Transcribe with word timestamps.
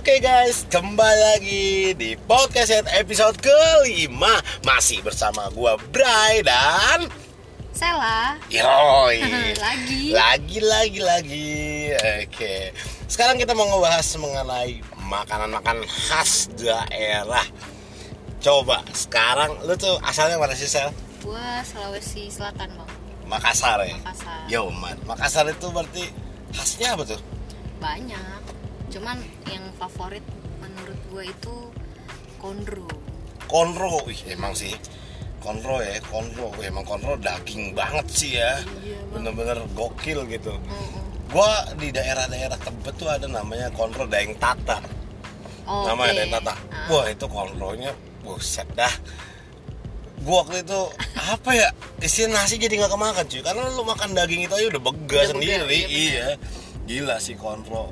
Oke 0.00 0.16
guys, 0.16 0.64
kembali 0.72 1.20
lagi 1.36 1.92
di 1.92 2.16
podcast 2.24 2.72
episode 2.88 3.36
kelima. 3.36 4.32
Masih 4.64 5.04
bersama 5.04 5.52
gua 5.52 5.76
Bray 5.92 6.40
dan 6.40 7.04
Sela. 7.76 8.32
Yoi 8.48 9.20
Lagi. 9.60 10.16
Lagi, 10.16 10.58
lagi, 10.64 11.00
lagi. 11.04 11.52
Oke. 12.24 12.72
Sekarang 13.12 13.36
kita 13.36 13.52
mau 13.52 13.68
ngebahas 13.68 14.08
mengenai 14.16 14.80
makanan-makanan 15.04 15.84
khas 15.84 16.48
daerah. 16.56 17.44
Coba, 18.40 18.80
sekarang 18.96 19.52
lu 19.68 19.76
tuh 19.76 20.00
asalnya 20.00 20.40
mana 20.40 20.56
sih 20.56 20.64
Sel? 20.64 20.88
Gua 21.20 21.60
Sulawesi 21.60 22.32
Selatan 22.32 22.72
bang. 22.72 22.90
Makassar 23.28 23.84
ya? 23.84 24.00
Makassar. 24.00 24.48
Yo 24.48 24.72
man, 24.72 24.96
Makassar 25.04 25.44
itu 25.44 25.68
berarti 25.68 26.08
khasnya 26.56 26.96
apa 26.96 27.04
tuh? 27.04 27.20
Banyak 27.84 28.39
Cuman 28.90 29.18
yang 29.46 29.64
favorit 29.78 30.22
menurut 30.58 30.98
gua 31.08 31.22
itu 31.24 31.54
Kondro 32.40 32.88
konro 33.50 34.06
wih 34.06 34.20
emang 34.30 34.54
sih. 34.54 34.70
Konro 35.42 35.82
ya 35.82 35.98
konro. 36.06 36.54
Wih, 36.54 36.70
emang 36.70 36.86
konro 36.86 37.18
daging 37.18 37.74
banget 37.74 38.06
sih 38.06 38.38
ya. 38.38 38.62
Iya, 38.78 39.02
bener-bener 39.10 39.58
gokil 39.74 40.22
gitu. 40.30 40.54
Mm-mm. 40.54 41.02
gua 41.34 41.62
di 41.78 41.90
daerah-daerah 41.94 42.58
Tebet 42.58 42.94
tuh 42.94 43.10
ada 43.10 43.26
namanya 43.26 43.70
konro 43.74 44.06
daeng 44.06 44.38
tata. 44.38 44.78
Oke. 45.66 45.86
namanya 45.86 46.22
daeng 46.22 46.32
tata. 46.38 46.54
Ah. 46.70 46.86
wah 46.90 47.06
itu 47.10 47.26
konronya 47.26 47.90
buset 48.22 48.66
dah. 48.78 48.90
Gua 50.22 50.46
waktu 50.46 50.62
itu 50.62 50.80
apa 51.18 51.50
ya 51.54 51.68
isi 51.98 52.30
nasi 52.30 52.54
jadi 52.60 52.86
nggak 52.86 52.92
kemakan 52.94 53.26
cuy. 53.26 53.42
Karena 53.42 53.66
lu 53.74 53.82
makan 53.82 54.14
daging 54.14 54.46
itu 54.46 54.54
aja 54.54 54.66
udah 54.78 54.82
bega 54.82 55.18
Udah 55.26 55.30
sendiri. 55.34 55.64
bega, 55.66 55.74
iya 55.74 55.86
iya. 55.90 56.26
Gila 56.86 57.16
sih 57.18 57.34
konro 57.34 57.90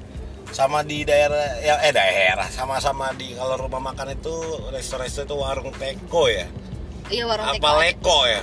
sama 0.58 0.82
di 0.82 1.06
daerah 1.06 1.62
ya 1.62 1.78
eh 1.86 1.94
daerah. 1.94 2.50
Sama-sama 2.50 3.14
di 3.14 3.30
kalau 3.32 3.54
rumah 3.54 3.78
makan 3.78 4.10
itu 4.10 4.34
resto-resto 4.74 5.22
itu 5.22 5.34
warung 5.38 5.70
teko 5.70 6.26
ya. 6.26 6.50
Iya 7.06 7.24
warung 7.24 7.46
apa 7.46 7.54
Teko. 7.56 7.78
leko 7.78 8.18
ya? 8.26 8.42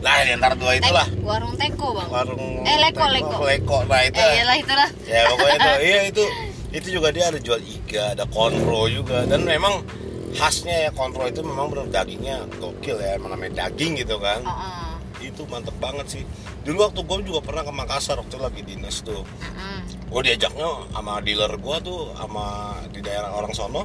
Lah 0.00 0.24
di 0.24 0.32
antara 0.32 0.56
dua 0.56 0.72
Tek- 0.72 0.88
itulah. 0.88 1.06
Warung 1.20 1.54
Teko 1.54 1.86
bang. 1.92 2.08
Warung 2.08 2.44
Eh, 2.64 2.76
Leko, 2.80 3.04
Teko, 3.04 3.12
Leko. 3.12 3.38
leko. 3.44 3.78
Nah 3.84 4.00
itu. 4.02 4.16
Eh 4.16 4.30
iyalah 4.40 4.56
itulah. 4.56 4.88
Ya 5.04 5.20
pokoknya 5.28 5.52
itu. 5.54 5.70
Iya 5.92 6.00
itu. 6.08 6.24
Itu 6.70 6.88
juga 6.96 7.08
dia 7.10 7.28
ada 7.28 7.36
jual 7.36 7.60
iga 7.60 8.16
ada 8.16 8.24
konro 8.24 8.88
juga. 8.88 9.28
Dan 9.28 9.44
memang 9.44 9.84
khasnya 10.32 10.88
ya 10.88 10.90
konro 10.90 11.28
itu 11.28 11.44
memang 11.44 11.68
benar 11.68 11.92
dagingnya 11.92 12.48
gokil 12.56 12.96
ya. 12.96 13.20
Namanya 13.20 13.68
daging 13.68 14.00
gitu 14.00 14.16
kan. 14.16 14.40
Oh, 14.40 14.48
oh. 14.48 14.89
Itu 15.28 15.44
mantep 15.52 15.76
banget 15.76 16.06
sih. 16.08 16.24
Dulu 16.64 16.88
waktu 16.88 17.00
gue 17.04 17.16
juga 17.28 17.40
pernah 17.44 17.60
ke 17.60 17.72
Makassar 17.74 18.16
waktu 18.16 18.40
lagi 18.40 18.64
dinas 18.64 19.04
tuh. 19.04 19.20
Mm-mm. 19.20 19.78
gue 20.10 20.20
diajaknya 20.26 20.66
sama 20.90 21.22
dealer 21.22 21.52
gue 21.54 21.76
tuh 21.86 22.10
sama 22.16 22.74
di 22.90 22.98
daerah 23.04 23.30
orang 23.36 23.52
sono. 23.52 23.84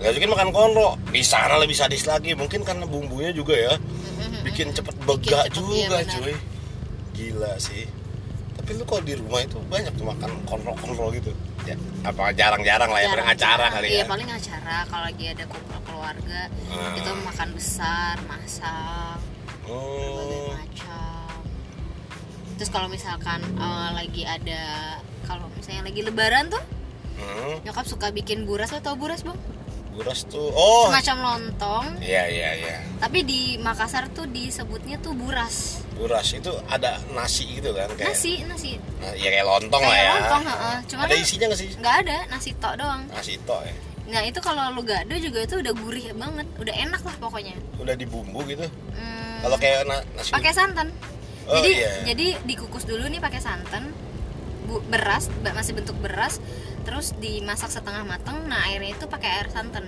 Ngajakin 0.00 0.30
makan 0.32 0.50
konro. 0.54 0.96
Di 1.10 1.20
sana 1.20 1.58
lebih 1.60 1.76
sadis 1.76 2.06
lagi. 2.08 2.32
Mungkin 2.32 2.64
karena 2.64 2.86
bumbunya 2.88 3.34
juga 3.34 3.52
ya. 3.56 3.74
Bikin 4.46 4.72
cepet 4.72 4.96
bega 5.04 5.44
cepet, 5.48 5.58
juga 5.58 6.00
iya 6.00 6.08
cuy. 6.08 6.34
Gila 7.12 7.52
sih. 7.60 7.84
Tapi 8.56 8.70
lu 8.78 8.84
kalau 8.88 9.02
di 9.04 9.14
rumah 9.18 9.40
itu 9.44 9.58
banyak 9.68 9.92
tuh 9.96 10.06
makan 10.08 10.30
konro-konro 10.48 11.12
gitu. 11.12 11.32
Ya 11.68 11.76
apa 12.00 12.32
jarang-jarang 12.32 12.88
lah 12.88 13.00
ya 13.04 13.12
paling 13.12 13.28
acara 13.28 13.66
kali 13.68 13.86
Iya 13.92 14.00
ya 14.00 14.04
paling 14.08 14.28
acara. 14.32 14.76
Kalau 14.88 15.04
lagi 15.04 15.24
ada 15.28 15.44
kumpul 15.44 15.78
keluarga 15.84 16.40
Ah. 16.72 16.96
Itu 16.96 17.10
makan 17.20 17.48
besar 17.52 18.14
Masak 18.24 19.20
oh. 19.68 20.54
macam. 20.54 21.36
Terus 22.56 22.70
kalau 22.72 22.88
misalkan 22.88 23.40
eh, 23.44 23.90
lagi 23.92 24.22
ada 24.24 24.62
kalau 25.28 25.50
misalnya 25.56 25.88
lagi 25.88 26.00
lebaran 26.04 26.48
tuh 26.48 26.62
hmm, 27.20 27.64
nyokap 27.64 27.86
suka 27.86 28.10
bikin 28.10 28.48
buras 28.48 28.72
lo 28.72 28.80
tau 28.80 28.96
buras 28.96 29.20
bang? 29.26 29.36
Buras 29.90 30.24
tuh 30.24 30.48
oh. 30.54 30.88
Semacam 30.88 31.16
lontong. 31.20 31.86
Iya 32.00 32.24
iya 32.30 32.50
iya. 32.56 32.76
Tapi 33.02 33.26
di 33.26 33.40
Makassar 33.60 34.08
tuh 34.14 34.24
disebutnya 34.30 34.96
tuh 35.02 35.12
buras. 35.12 35.84
Buras 35.98 36.32
itu 36.32 36.48
ada 36.70 36.96
nasi 37.12 37.60
gitu 37.60 37.76
kan 37.76 37.90
kayak 37.98 38.16
nasi 38.16 38.40
nasi. 38.48 38.80
Nah, 39.02 39.12
ya 39.18 39.28
kayak 39.28 39.44
lontong 39.44 39.82
lah 39.84 39.92
kayak 39.92 40.06
ya. 40.06 40.12
lontong 40.16 40.44
heeh. 40.48 40.76
cuman 40.88 41.04
ada 41.04 41.16
isinya 41.20 41.46
nggak 41.52 41.60
sih? 41.60 41.70
nggak 41.76 41.96
ada 42.06 42.16
nasi 42.32 42.50
tok 42.56 42.74
doang. 42.80 43.02
Nasi 43.12 43.34
to 43.44 43.58
ya. 43.60 43.74
Nah 44.10 44.22
itu 44.26 44.38
kalau 44.42 44.74
lu 44.74 44.82
gado 44.82 45.14
juga 45.20 45.38
itu 45.46 45.54
udah 45.62 45.72
gurih 45.76 46.06
banget 46.18 46.46
udah 46.58 46.74
enak 46.74 47.02
lah 47.06 47.16
pokoknya. 47.22 47.54
Udah 47.78 47.94
dibumbu 47.94 48.42
gitu? 48.50 48.66
Hmm, 48.96 49.19
kalau 49.40 49.56
kayak 49.56 49.80
na- 49.88 50.04
nasi 50.14 50.30
pakai 50.30 50.52
santan. 50.52 50.88
Oh, 51.50 51.58
jadi 51.58 51.70
iya. 51.72 51.92
jadi 52.06 52.26
dikukus 52.46 52.86
dulu 52.86 53.10
nih 53.10 53.18
pakai 53.18 53.42
santan 53.42 53.90
bu, 54.64 54.78
beras 54.86 55.26
masih 55.42 55.74
bentuk 55.74 55.98
beras 55.98 56.38
terus 56.86 57.12
dimasak 57.18 57.68
setengah 57.68 58.06
matang 58.06 58.46
nah 58.46 58.70
airnya 58.70 58.94
itu 58.94 59.10
pakai 59.10 59.42
air 59.42 59.48
santan. 59.50 59.84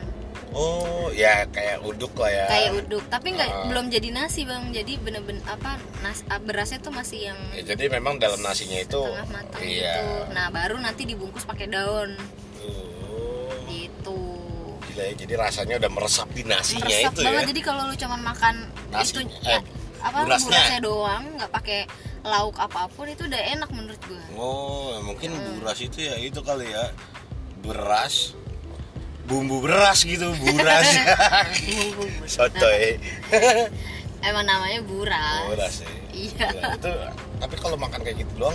Oh 0.53 1.09
ya 1.15 1.49
kayak 1.49 1.81
uduk 1.81 2.13
lah 2.19 2.29
ya. 2.29 2.45
Kayak 2.51 2.71
uduk 2.85 3.05
tapi 3.09 3.33
nggak 3.33 3.49
Ah. 3.49 3.65
belum 3.73 3.89
jadi 3.89 4.09
nasi 4.13 4.45
bang. 4.45 4.69
Jadi 4.69 5.01
bener-bener 5.01 5.41
apa 5.49 5.81
nas, 6.05 6.21
ah, 6.29 6.37
berasnya 6.37 6.83
tuh 6.83 6.93
masih 6.93 7.33
yang 7.33 7.39
Ya, 7.57 7.73
jadi 7.73 7.89
memang 7.89 8.21
dalam 8.21 8.43
nasinya 8.43 8.77
itu 8.77 9.01
setengah 9.01 9.29
matang 9.33 9.63
iya. 9.65 9.97
gitu. 9.97 10.34
Nah 10.37 10.53
baru 10.53 10.77
nanti 10.77 11.09
dibungkus 11.09 11.49
pakai 11.49 11.73
daun. 11.73 12.21
Gitu 12.61 12.91
ya 14.94 15.14
jadi 15.14 15.34
rasanya 15.36 15.75
udah 15.76 15.91
meresap 15.91 16.28
di 16.30 16.42
nasinya 16.42 16.84
meresap 16.84 17.12
itu 17.12 17.20
banget. 17.20 17.38
ya. 17.38 17.48
Jadi 17.48 17.60
kalau 17.60 17.82
lu 17.84 17.94
cuma 17.94 18.16
makan 18.16 18.54
Nasi- 18.88 19.12
itu 19.12 19.20
eh, 19.20 19.28
ya, 19.47 19.58
apa 20.00 20.19
burasnya. 20.20 20.47
burasnya 20.48 20.80
doang 20.80 21.22
nggak 21.34 21.50
pakai 21.50 21.80
lauk 22.22 22.56
apa 22.56 22.86
pun 22.88 23.06
itu 23.06 23.22
udah 23.22 23.42
enak 23.50 23.70
menurut 23.70 24.03
gua. 24.03 24.25
Oh 24.34 24.94
mungkin 25.00 25.30
Hmm. 25.30 25.58
buras 25.58 25.78
itu 25.78 25.98
ya 26.00 26.14
itu 26.16 26.38
kali 26.38 26.66
ya. 26.66 26.92
Beras 27.58 28.34
bumbu 29.22 29.58
beras 29.58 30.03
gitu 30.03 30.34
buras. 30.36 30.86
Sotoy. 32.28 32.98
Emang 34.22 34.44
namanya 34.44 34.78
buras. 34.82 35.42
Buras 35.48 35.74
ya. 35.78 35.91
Iya. 36.12 36.47
Gila, 36.48 36.69
itu 36.76 36.91
tapi 37.38 37.54
kalau 37.56 37.74
makan 37.74 38.00
kayak 38.00 38.19
gitu 38.19 38.32
doang 38.36 38.54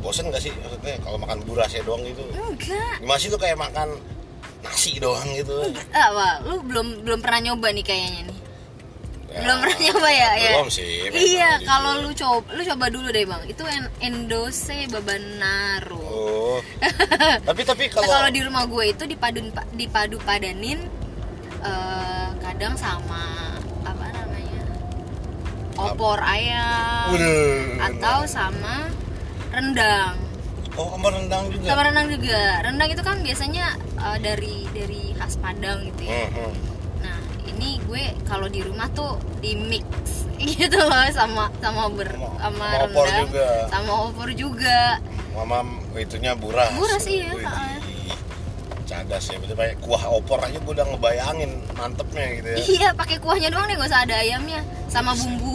bosen 0.00 0.26
gak 0.28 0.40
sih? 0.40 0.50
Maksudnya 0.52 0.96
kalau 0.98 1.14
makan 1.14 1.38
burasnya 1.44 1.82
doang 1.82 2.02
gitu? 2.02 2.24
Enggak. 2.32 2.96
Masih 3.00 3.28
tuh 3.28 3.36
kayak 3.36 3.54
makan 3.54 3.94
nasi 4.60 5.00
doang 5.00 5.24
gitu. 5.32 5.56
Apa? 5.90 6.44
Lu 6.44 6.60
belum 6.62 7.02
belum 7.04 7.18
pernah 7.20 7.40
nyoba 7.50 7.72
nih 7.72 7.84
kayaknya 7.84 8.20
nih. 8.28 8.38
Ya, 9.30 9.46
belum 9.46 9.56
pernah 9.62 9.78
nyoba 9.78 10.08
ya 10.10 10.30
ya? 10.34 10.52
belum 10.58 10.70
sih 10.74 10.90
memang 11.06 11.22
iya 11.22 11.50
kalau 11.62 11.92
lu 12.02 12.10
coba 12.10 12.50
lu 12.50 12.62
coba 12.66 12.84
dulu 12.90 13.08
deh 13.08 13.24
bang. 13.24 13.42
Itu 13.46 13.62
en- 13.62 13.92
endose 14.02 14.90
babanaro 14.90 16.02
oh. 16.02 16.58
Tapi 17.48 17.62
tapi 17.62 17.84
Nah, 17.86 17.94
kalau 17.94 18.08
kalau 18.10 18.30
di 18.34 18.40
rumah 18.42 18.66
gue 18.66 18.84
itu 18.90 19.04
dipadu 19.06 19.38
dipadu 19.78 20.18
padanin 20.26 20.82
eh, 21.62 22.28
kadang 22.42 22.74
sama 22.74 23.54
apa 23.86 24.06
namanya 24.10 24.62
opor 25.78 26.18
ayam 26.20 27.14
Udah. 27.14 27.86
atau 27.86 28.18
sama 28.26 28.90
rendang 29.54 30.18
oh 30.74 30.88
sama 30.92 31.08
rendang 31.10 31.44
juga? 31.48 31.66
Sama 31.66 31.82
rendang 31.82 32.06
juga. 32.08 32.40
Rendang 32.60 32.88
itu 32.88 33.02
kan 33.02 33.16
biasanya 33.18 33.66
eh, 33.96 34.18
dari 34.18 34.56
dari 34.70 35.02
khas 35.12 35.34
Padang 35.36 35.82
gitu 35.84 36.02
ya. 36.04 36.26
Hmm. 36.28 36.54
nah 37.00 37.16
ini 37.46 37.80
gue 37.82 38.02
kalau 38.22 38.46
di 38.46 38.60
rumah 38.60 38.86
tuh 38.90 39.14
di 39.38 39.56
mix 39.56 39.84
gitu 40.52 40.78
loh 40.78 41.04
sama 41.10 41.48
sama 41.58 41.88
ber 41.88 42.08
Sama- 42.12 42.38
sama 42.38 42.66
opor 42.82 43.04
rendang. 43.04 43.26
juga. 43.26 43.48
sama 43.68 43.92
opor 44.06 44.28
juga. 44.32 44.78
Mama 45.30 45.58
itunya 45.94 46.34
buras 46.34 46.68
Buras, 46.72 47.06
iya, 47.06 47.30
ha-ha. 47.32 47.78
cadas 48.82 49.24
ya. 49.24 49.38
Betul 49.38 49.54
kayak 49.54 49.78
kuah 49.80 50.02
opor 50.10 50.38
aja 50.38 50.56
gue 50.56 50.72
udah 50.72 50.86
ngebayangin 50.86 51.50
mantepnya 51.72 52.24
gitu 52.36 52.48
ya. 52.48 52.56
Iya 52.60 52.88
pakai 52.92 53.16
kuahnya 53.18 53.48
doang 53.48 53.64
deh 53.64 53.74
gak 53.74 53.88
usah 53.88 54.02
ada 54.02 54.16
ayamnya. 54.18 54.60
Sama 54.86 55.14
bumbu 55.14 55.49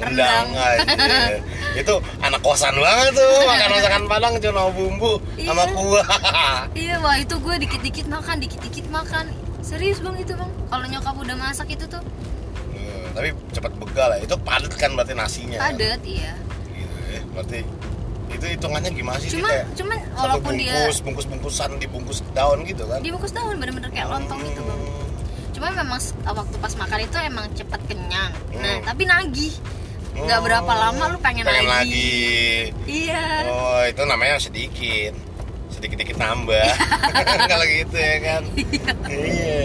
rendang, 0.00 0.48
aja. 0.50 1.38
Itu 1.72 1.94
anak 2.18 2.40
kosan 2.40 2.74
banget 2.74 3.14
tuh 3.14 3.30
makan 3.50 3.68
masakan 3.70 4.02
padang 4.04 4.34
cuma 4.36 4.62
bumbu 4.68 5.12
sama 5.38 5.62
Iya. 5.62 5.72
kuah. 5.72 6.08
Iya 6.72 6.94
wah 6.98 7.16
itu 7.16 7.34
gue 7.36 7.54
dikit-dikit 7.60 8.06
makan 8.06 8.36
dikit-dikit 8.38 8.86
makan. 8.88 9.28
Serius 9.60 10.00
bang 10.00 10.16
itu 10.16 10.32
bang? 10.32 10.50
Kalau 10.66 10.84
nyokap 10.84 11.14
udah 11.14 11.36
masak 11.36 11.68
itu 11.70 11.84
tuh? 11.84 12.02
Hmm, 12.70 13.06
tapi 13.12 13.28
cepat 13.50 13.72
begal 13.76 14.08
ya. 14.14 14.18
Itu 14.22 14.34
padat 14.36 14.72
kan 14.74 14.90
berarti 14.92 15.12
nasinya 15.12 15.58
padet 15.60 16.00
iya. 16.02 16.32
Gitu 16.66 16.96
ya 17.08 17.22
berarti 17.30 17.60
itu 18.30 18.46
hitungannya 18.48 18.90
gimana 18.90 19.18
sih? 19.18 19.30
Cuma 19.30 19.46
Dia 19.46 19.62
kayak 19.62 19.66
cuma 19.74 19.94
satu 19.94 20.16
walaupun 20.16 20.52
dia 20.54 20.72
bungkus 20.72 20.98
bungkus 21.02 21.26
bungkusan 21.26 21.70
dibungkus 21.76 22.18
daun 22.30 22.62
gitu 22.62 22.82
kan? 22.84 22.98
Dibungkus 23.00 23.30
daun 23.30 23.58
bener-bener 23.58 23.90
kayak 23.90 24.08
lontong 24.08 24.40
gitu 24.42 24.62
bang. 24.62 24.80
Hmm. 24.80 24.98
cuma 25.50 25.66
memang 25.76 26.00
waktu 26.24 26.56
pas 26.56 26.72
makan 26.72 26.98
itu 27.02 27.16
emang 27.20 27.44
cepet 27.52 27.80
kenyang. 27.84 28.32
Nah 28.54 28.70
Hmm. 28.70 28.86
tapi 28.86 29.02
nagih 29.04 29.52
nggak 30.12 30.38
Oh, 30.38 30.42
berapa 30.42 30.72
lama 30.72 31.04
lu 31.08 31.18
pengen, 31.18 31.44
pengen 31.44 31.64
lagi. 31.64 31.88
lagi. 31.88 32.12
iya 32.86 33.24
Oh, 33.46 33.82
itu 33.82 34.02
namanya 34.02 34.36
sedikit. 34.36 35.14
Sedikit-dikit 35.70 36.16
nambah. 36.16 36.70
Kalau 37.50 37.64
gitu 37.64 37.94
ya 37.94 38.16
kan. 38.20 38.42
Iya. 39.06 39.62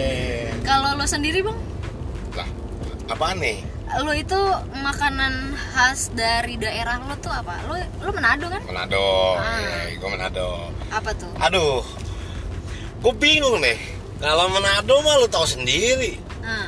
kalau 0.62 0.94
lo 0.94 1.04
sendiri 1.04 1.40
bang 1.40 1.58
Lah, 2.32 2.48
apaan 3.08 3.38
nih? 3.38 3.62
lo 3.96 4.10
itu 4.10 4.34
makanan 4.76 5.30
khas 5.54 6.10
dari 6.10 6.56
daerah 6.56 6.98
lo 7.00 7.14
tuh 7.16 7.30
apa 7.30 7.54
lo 7.64 7.74
lo 8.00 8.10
Manado 8.10 8.46
kan 8.48 8.58
Manado. 8.64 9.38
Ah. 9.38 9.62
Iya, 9.86 9.94
gue 9.94 10.08
Manado. 10.08 10.74
apa 10.88 11.10
tuh 11.12 11.30
Aduh. 11.38 11.86
gue 12.98 13.12
bingung 13.14 13.60
nih 13.60 13.78
kalau 14.18 14.48
Manado 14.48 14.98
mah 14.98 15.14
lu 15.16 15.28
tahu 15.28 15.46
sendiri 15.46 16.18
Ah. 16.42 16.66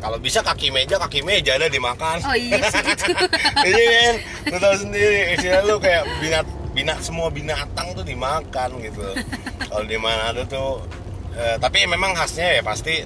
Kalau 0.00 0.18
bisa 0.20 0.44
kaki 0.44 0.68
meja 0.68 0.96
kaki 1.00 1.24
meja 1.24 1.56
ada 1.56 1.68
dimakan. 1.70 2.20
Oh 2.24 2.36
iya 2.36 2.60
sih 2.68 2.82
gitu. 2.82 3.12
Iya 3.68 3.86
kan? 3.88 4.14
Lu 4.52 4.56
tahu 4.60 4.74
sendiri 4.76 5.20
istilah 5.38 5.62
lu 5.64 5.76
kayak 5.80 6.04
binat 6.20 6.46
binat 6.74 6.98
semua 7.00 7.30
binatang 7.30 7.94
tuh 7.94 8.04
dimakan 8.04 8.70
gitu. 8.82 9.04
Kalau 9.64 9.84
di 9.86 9.96
Manado 9.96 10.42
tuh 10.44 10.82
eh, 11.38 11.56
tapi 11.56 11.86
memang 11.88 12.12
khasnya 12.12 12.60
ya 12.60 12.62
pasti 12.62 13.00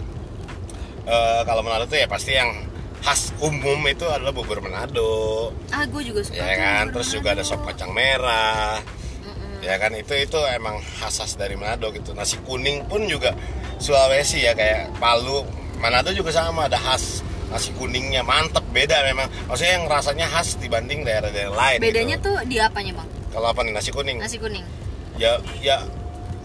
eh, 1.07 1.41
kalau 1.47 1.63
Manado 1.63 1.87
tuh 1.87 1.99
ya 2.01 2.09
pasti 2.11 2.35
yang 2.35 2.51
khas 2.99 3.31
umum 3.39 3.79
itu 3.87 4.09
adalah 4.11 4.35
bubur 4.35 4.59
Manado. 4.59 5.53
Ah 5.71 5.87
gue 5.87 6.03
juga 6.03 6.25
suka 6.27 6.41
ya 6.41 6.55
kan? 6.59 6.85
bubur 6.91 6.95
terus 6.99 7.09
juga 7.15 7.29
ada 7.37 7.45
Manado. 7.47 7.51
sop 7.55 7.61
kacang 7.69 7.93
merah. 7.95 8.83
Ya 9.63 9.75
kan? 9.79 9.91
Itu 9.95 10.15
itu 10.15 10.39
emang 10.51 10.83
khas 10.99 11.35
dari 11.39 11.55
Manado 11.55 11.95
gitu. 11.95 12.11
Nasi 12.17 12.39
kuning 12.43 12.87
pun 12.91 13.07
juga 13.07 13.35
Sulawesi 13.79 14.43
ya 14.43 14.59
kayak 14.59 14.99
Palu 14.99 15.47
Manado 15.79 16.11
juga 16.11 16.35
sama 16.35 16.67
ada 16.67 16.79
khas 16.79 17.23
nasi 17.49 17.73
kuningnya 17.81 18.21
mantep 18.21 18.61
beda 18.77 19.01
memang. 19.09 19.25
Maksudnya 19.49 19.81
yang 19.81 19.87
rasanya 19.89 20.27
khas 20.29 20.61
dibanding 20.61 21.01
daerah-daerah 21.01 21.55
lain 21.55 21.79
bedanya 21.81 22.17
gitu. 22.21 22.29
tuh 22.29 22.37
di 22.45 22.57
apanya 22.61 22.93
bang? 23.01 23.09
Kalau 23.33 23.47
apa 23.49 23.61
nih 23.65 23.73
nasi 23.73 23.91
kuning? 23.95 24.19
Nasi 24.21 24.37
kuning. 24.37 24.65
Ya 25.17 25.41
ya 25.65 25.81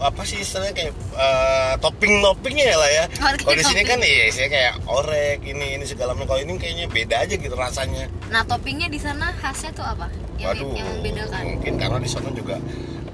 apa 0.00 0.26
sih 0.26 0.42
istilahnya 0.42 0.74
kayak 0.74 0.92
eh, 0.96 1.74
topping 1.78 2.24
toppingnya 2.24 2.74
lah 2.74 2.90
ya. 2.90 3.04
Oh, 3.20 3.30
kalau 3.36 3.56
di 3.56 3.64
sini 3.64 3.82
kan 3.84 4.00
iya 4.00 4.24
istilahnya 4.32 4.52
kayak 4.52 4.74
orek 4.88 5.40
ini 5.44 5.66
ini 5.76 5.84
segala 5.84 6.16
macam. 6.16 6.34
Kalau 6.34 6.40
ini 6.42 6.52
kayaknya 6.56 6.86
beda 6.88 7.16
aja 7.22 7.34
gitu 7.36 7.54
rasanya. 7.54 8.08
Nah 8.32 8.42
toppingnya 8.48 8.88
di 8.88 8.98
sana 8.98 9.30
khasnya 9.38 9.70
tuh 9.76 9.84
apa? 9.84 10.08
Yang 10.40 10.66
Waduh, 10.66 10.72
yang 10.74 10.88
membedakan 10.98 11.42
mungkin 11.46 11.72
karena 11.78 11.98
di 12.00 12.10
sana 12.10 12.28
juga 12.34 12.56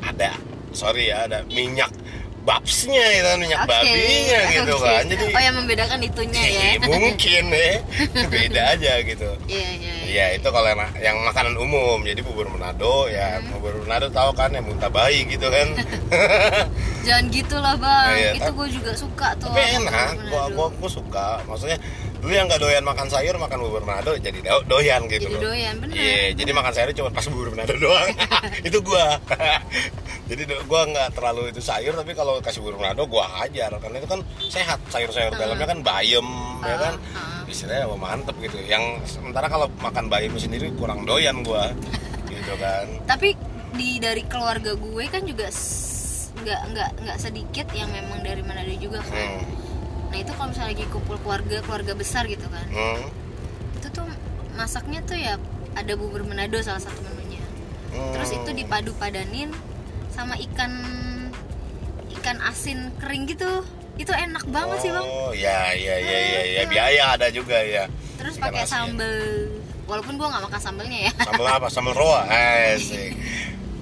ada 0.01 0.31
sorry 0.73 1.11
ya 1.11 1.27
ada 1.27 1.43
minyak 1.51 1.91
babsnya 2.51 3.07
itu 3.15 3.31
minyak 3.39 3.61
Oke, 3.63 3.71
babinya 3.71 4.41
gitu 4.59 4.75
oke. 4.75 4.87
kan. 4.87 5.03
Jadi 5.07 5.25
oh 5.31 5.43
yang 5.43 5.57
membedakan 5.63 5.99
itunya 6.03 6.43
ya. 6.59 6.69
Mungkin 6.83 7.45
ya 7.55 7.75
beda 8.27 8.63
aja 8.75 8.93
gitu. 9.07 9.31
Iya 9.47 9.69
iya 9.79 10.00
Iya 10.11 10.35
itu 10.35 10.49
kalau 10.49 10.67
yang, 10.67 10.83
yang 10.99 11.17
makanan 11.23 11.55
umum 11.55 12.03
jadi 12.03 12.19
bubur 12.21 12.47
Manado 12.47 13.07
ya 13.07 13.39
Hmm. 13.39 13.55
bubur 13.55 13.79
Manado 13.81 14.11
tahu 14.11 14.31
kan 14.33 14.51
yang 14.51 14.65
muntah 14.65 14.91
bayi 14.91 15.23
gitu 15.25 15.47
kan 15.47 15.71
jangan 17.07 17.25
gitulah 17.29 17.75
bang 17.77 18.11
Iya, 18.13 18.31
itu 18.35 18.51
gue 18.51 18.69
juga 18.73 18.93
suka 18.93 19.29
tuh 19.37 19.49
tapi 19.49 19.63
enak 19.79 20.19
Manado. 20.19 20.51
gua, 20.51 20.67
gua 20.69 20.91
suka 20.91 21.27
maksudnya 21.45 21.79
dulu 22.19 22.33
yang 22.33 22.45
nggak 22.45 22.59
doyan 22.59 22.83
makan 22.83 23.07
sayur 23.07 23.37
makan 23.37 23.59
bubur 23.61 23.83
Manado 23.83 24.13
jadi 24.15 24.35
do- 24.37 24.67
doyan 24.67 25.07
gitu 25.07 25.25
jadi 25.25 25.33
loh. 25.33 25.43
doyan 25.47 25.75
bener 25.79 25.95
Iya, 25.95 26.21
jadi 26.35 26.51
makan 26.51 26.73
sayur 26.75 26.91
cuma 26.93 27.11
pas 27.11 27.25
bubur 27.25 27.49
Manado 27.49 27.75
doang. 27.77 28.09
itu 28.67 28.79
gua. 28.81 29.07
jadi 30.27 30.43
gua 30.65 30.81
nggak 30.87 31.09
terlalu 31.13 31.49
itu 31.49 31.61
sayur 31.61 31.91
tapi 31.93 32.13
kalau 32.13 32.39
kasih 32.39 32.61
bubur 32.61 32.77
Manado 32.79 33.07
gua 33.07 33.25
hajar 33.37 33.71
karena 33.75 33.97
itu 33.97 34.09
kan 34.09 34.21
sehat 34.45 34.79
sayur-sayur 34.89 35.33
dalamnya 35.33 35.67
kan 35.67 35.79
bayam 35.81 36.27
ya 36.61 36.77
kan. 36.77 36.95
Istilahnya 37.51 37.85
wah, 37.85 37.99
mantep 37.99 38.39
gitu. 38.39 38.57
Yang 38.63 38.85
sementara 39.11 39.47
kalau 39.47 39.67
makan 39.77 40.07
bayam 40.07 40.35
sendiri 40.35 40.71
kurang 40.73 41.03
doyan 41.03 41.43
gua. 41.43 41.75
gitu 42.31 42.55
kan. 42.57 42.87
tapi 43.05 43.35
di 43.71 43.99
dari 43.99 44.23
keluarga 44.23 44.73
gue 44.73 45.05
kan 45.07 45.23
juga 45.23 45.51
nggak 46.41 46.61
nggak 46.73 46.91
nggak 47.03 47.19
sedikit 47.19 47.67
yang 47.71 47.91
memang 47.91 48.23
dari 48.23 48.41
Manado 48.41 48.71
juga 48.73 49.03
kan 49.03 49.13
Hmm. 49.13 49.45
nah 50.09 50.17
itu 50.17 50.31
kalau 50.31 50.49
misalnya 50.49 50.71
lagi 50.73 50.85
kumpul 50.89 51.19
keluarga 51.19 51.59
keluarga 51.61 51.93
besar 51.93 52.25
gitu 52.25 52.47
kan 52.47 52.65
Hmm. 52.67 53.03
itu 53.77 53.87
tuh 53.91 54.07
masaknya 54.55 55.03
tuh 55.03 55.15
ya 55.15 55.37
ada 55.75 55.93
bubur 55.95 56.23
Manado 56.23 56.57
salah 56.61 56.81
satu 56.81 57.03
menunya 57.03 57.43
Hmm. 57.91 58.15
terus 58.15 58.31
itu 58.31 58.51
dipadu 58.57 58.95
padanin 58.95 59.51
sama 60.09 60.39
ikan 60.41 60.71
ikan 62.15 62.39
asin 62.43 62.95
kering 62.97 63.27
gitu 63.27 63.67
itu 64.01 64.11
enak 64.11 64.45
banget 64.47 64.79
sih 64.81 64.91
bang 64.91 65.05
Oh, 65.05 65.31
ya 65.31 65.61
ya 65.71 65.95
ya 65.95 66.19
ya 66.19 66.41
ya 66.51 66.63
biaya 66.65 67.05
ada 67.15 67.29
juga 67.29 67.61
ya. 67.61 67.85
terus 68.17 68.37
pakai 68.37 68.65
sambel 68.65 69.13
walaupun 69.85 70.17
gua 70.17 70.29
nggak 70.29 70.45
makan 70.47 70.61
sambelnya 70.61 70.99
ya 71.05 71.13
Sambal 71.21 71.47
apa? 71.51 71.67
Sambal 71.69 71.95
roa. 71.95 72.21
Eh, 72.33 72.77
sih. 72.77 73.09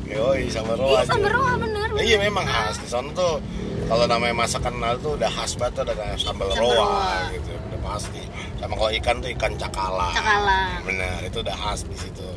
Yoi, 0.04 0.48
sambal 0.48 0.74
roa. 0.74 0.90
iya 0.96 1.02
sambel 1.04 1.28
cuy. 1.28 1.36
roa 1.36 1.52
bener, 1.54 1.88
Ya, 1.92 2.02
iya 2.02 2.16
bener. 2.16 2.26
memang 2.26 2.44
khas 2.44 2.76
di 2.76 2.88
sana 2.88 3.08
tuh 3.12 3.38
kalau 3.84 4.04
namanya 4.04 4.34
masakan 4.38 4.74
Manado 4.74 4.98
tuh 5.00 5.12
udah 5.14 5.30
khas 5.30 5.52
banget 5.54 5.82
ada 5.82 5.92
kayak 5.92 6.16
sambal 6.16 6.48
Sambal 6.48 6.64
roa, 6.66 6.82
roa. 6.82 7.12
gitu 7.30 7.50
udah 7.52 7.80
pasti 7.84 8.22
sama 8.56 8.74
kalau 8.74 8.90
ikan 8.94 9.16
tuh 9.18 9.30
ikan 9.32 9.52
cakalang 9.54 10.12
Cakalang. 10.12 10.78
benar 10.82 11.18
itu 11.20 11.38
udah 11.38 11.56
khas 11.56 11.80
di 11.84 11.96
situ 11.96 12.28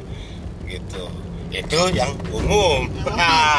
gitu 0.66 1.06
itu 1.52 1.82
yang 1.92 2.12
umum. 2.32 2.88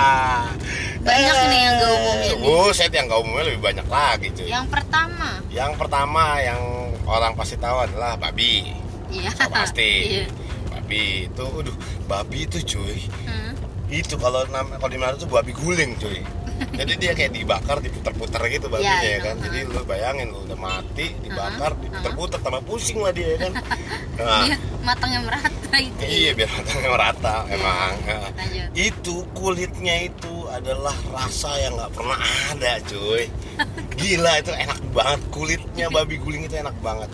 Banyak 1.07 1.37
nih 1.51 1.61
yang 1.67 1.75
nggak 1.77 1.93
umum 1.99 2.17
ini. 2.23 2.35
buset 2.47 2.91
yang 2.95 3.11
gak 3.11 3.21
umumnya 3.27 3.45
lebih 3.51 3.61
banyak 3.61 3.87
lagi 3.91 4.27
cuy. 4.39 4.47
Yang 4.47 4.67
pertama. 4.71 5.29
Yang 5.51 5.73
pertama 5.75 6.25
yang 6.39 6.63
orang 7.11 7.35
pasti 7.35 7.59
tahu 7.59 7.83
adalah 7.83 8.15
babi. 8.15 8.71
Iya. 9.11 9.31
So, 9.35 9.51
pasti. 9.51 9.91
Iya. 10.23 10.27
Babi 10.71 11.27
itu 11.27 11.47
aduh 11.47 11.77
babi 12.07 12.39
itu 12.47 12.59
cuy. 12.63 12.99
Hmm. 13.27 13.53
itu 13.93 14.17
kalau 14.17 14.41
nama 14.49 14.81
kalau 14.81 14.89
di 14.89 14.97
Manado 14.97 15.21
tuh 15.21 15.29
babi 15.29 15.53
guling 15.53 16.01
cuy 16.01 16.25
jadi 16.71 16.93
dia 16.95 17.13
kayak 17.13 17.33
dibakar 17.33 17.77
diputer-puter 17.79 18.41
gitu 18.49 18.67
babinya 18.67 19.01
Iya, 19.01 19.11
ya 19.11 19.19
kan? 19.21 19.35
Iya. 19.35 19.45
jadi 19.45 19.59
lu 19.67 19.81
bayangin 19.83 20.27
lu 20.31 20.39
udah 20.43 20.59
mati 20.59 21.07
dibakar 21.19 21.73
diputer-puter 21.77 22.39
tambah 22.39 22.63
pusing 22.63 22.99
lah 22.99 23.11
dia 23.11 23.35
ya 23.35 23.39
kan? 23.43 23.53
Nah, 24.13 24.45
Iya, 24.45 24.57
matangnya 24.85 25.25
merata 25.25 25.77
itu 25.81 26.03
iya 26.05 26.31
biar 26.37 26.47
matangnya 26.53 26.91
merata 26.93 27.37
emang. 27.49 27.97
Nah, 28.05 28.29
lanjut. 28.37 28.69
itu 28.77 29.17
kulitnya 29.33 29.95
itu 30.05 30.35
adalah 30.53 30.93
rasa 31.09 31.49
yang 31.59 31.73
nggak 31.75 31.91
pernah 31.91 32.21
ada 32.53 32.73
cuy. 32.85 33.25
Gila 33.97 34.33
itu 34.37 34.53
enak 34.53 34.79
banget. 34.93 35.21
Kulitnya 35.33 35.87
babi 35.97 36.21
guling 36.21 36.45
itu 36.45 36.55
enak 36.55 36.77
banget. 36.85 37.09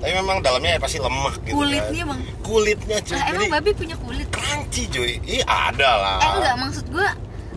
Tapi 0.00 0.12
memang 0.14 0.40
dalamnya 0.40 0.70
ya 0.74 0.80
pasti 0.80 0.96
lemah 0.96 1.34
gitu 1.42 1.52
kulitnya 1.52 2.02
kan. 2.02 2.10
bang. 2.16 2.20
Kulitnya 2.40 2.98
cuy. 3.04 3.18
Jadi 3.20 3.28
emang 3.36 3.52
babi 3.52 3.70
punya 3.76 3.96
kulit? 4.00 4.26
crunchy 4.32 4.82
cuy. 4.88 5.12
Iya 5.20 5.44
ada 5.44 5.90
lah. 6.00 6.16
Eh 6.18 6.30
enggak 6.32 6.54
maksud 6.58 6.86
gua 6.88 7.08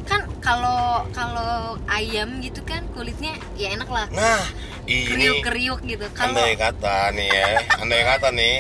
kan 0.04 0.22
kalau 0.44 0.81
kalau 1.10 1.78
ayam 1.90 2.40
gitu 2.42 2.62
kan 2.64 2.86
kulitnya 2.94 3.34
ya 3.58 3.74
enak 3.74 3.90
lah 3.90 4.06
Nah, 4.14 4.42
ini 4.86 5.08
kriuk-kriuk 5.10 5.80
gitu 5.86 6.06
kalau 6.14 6.38
andai 6.38 6.54
kata 6.58 7.12
nih 7.14 7.30
ya, 7.30 7.50
andai 7.82 8.02
kata 8.06 8.28
nih, 8.34 8.56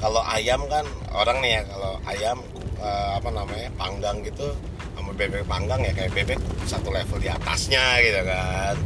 kalau 0.00 0.22
ayam 0.28 0.60
kan 0.68 0.84
orang 1.12 1.38
nih 1.40 1.60
ya, 1.60 1.62
kalau 1.68 1.92
ayam 2.06 2.38
eh, 2.78 3.08
apa 3.18 3.28
namanya 3.32 3.68
panggang 3.76 4.16
gitu, 4.24 4.48
sama 4.96 5.10
bebek 5.14 5.44
panggang 5.46 5.80
ya 5.84 5.92
kayak 5.94 6.12
bebek 6.14 6.38
satu 6.66 6.88
level 6.90 7.18
di 7.20 7.28
atasnya 7.30 7.84
gitu 8.02 8.20
kan. 8.26 8.76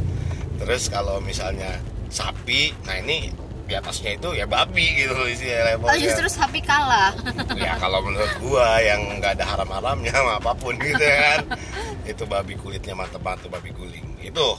Terus 0.63 0.83
kalau 0.87 1.17
misalnya 1.19 1.81
sapi, 2.07 2.71
nah 2.85 2.95
ini 3.01 3.33
di 3.63 3.73
atasnya 3.79 4.19
itu 4.19 4.35
ya 4.35 4.43
babi 4.43 4.91
gitu 4.99 5.15
loh 5.15 5.23
isi 5.23 5.47
oh 5.47 5.63
levelnya. 5.63 5.95
justru 5.95 6.27
sapi 6.27 6.59
kalah 6.59 7.15
ya 7.55 7.79
kalau 7.79 8.03
menurut 8.03 8.27
gua 8.43 8.75
yang 8.83 8.99
nggak 9.23 9.39
ada 9.39 9.55
haram-haramnya 9.55 10.11
sama 10.11 10.35
apa 10.35 10.51
pun 10.59 10.75
gitu 10.75 10.99
ya 10.99 11.17
kan. 11.31 11.39
itu 12.05 12.23
babi 12.23 12.53
kulitnya 12.53 12.93
mantep 12.93 13.19
banget 13.19 13.45
tuh 13.45 13.51
babi 13.51 13.69
guling. 13.69 14.07
Itu 14.19 14.57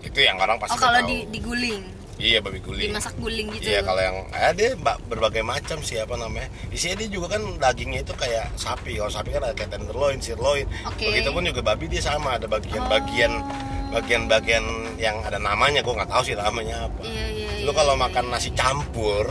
itu 0.00 0.18
yang 0.18 0.36
orang 0.36 0.58
pasti 0.58 0.74
oh 0.74 0.80
kalau 0.80 1.00
tahu. 1.00 1.08
di 1.08 1.16
diguling 1.30 1.80
Iya 2.14 2.38
babi 2.38 2.60
guling. 2.60 2.86
dimasak 2.88 3.10
guling 3.16 3.50
gitu 3.50 3.66
Iya 3.66 3.82
kalau 3.82 3.98
yang 3.98 4.16
eh, 4.30 4.52
dia 4.54 4.70
ba- 4.76 5.00
berbagai 5.02 5.42
macam 5.42 5.80
sih 5.80 5.96
apa 5.96 6.14
namanya. 6.14 6.46
Isinya 6.68 6.94
dia 6.96 7.08
juga 7.08 7.34
kan 7.34 7.42
dagingnya 7.58 8.00
itu 8.00 8.14
kayak 8.14 8.54
sapi. 8.54 8.94
Kalau 8.94 9.10
sapi 9.10 9.34
kan 9.34 9.42
ada 9.42 9.50
kayak 9.50 9.72
tenderloin, 9.72 10.18
sirloin. 10.18 10.62
Oke. 10.84 11.10
Begitupun 11.10 11.42
juga 11.42 11.60
babi 11.64 11.90
dia 11.90 11.98
sama 12.00 12.36
ada 12.36 12.46
bagian-bagian 12.46 13.32
Oh. 13.34 13.92
bagian-bagian 13.92 14.62
yang 14.96 15.18
ada 15.20 15.38
namanya. 15.38 15.78
Gue 15.80 15.90
nggak 15.92 16.06
tahu 16.08 16.22
sih 16.22 16.34
namanya 16.34 16.86
apa. 16.86 17.02
iya 17.02 17.26
iya 17.28 17.48
Lu 17.62 17.70
iya, 17.70 17.74
kalau 17.74 17.94
iya. 17.94 18.02
makan 18.02 18.24
nasi 18.28 18.50
campur 18.52 19.26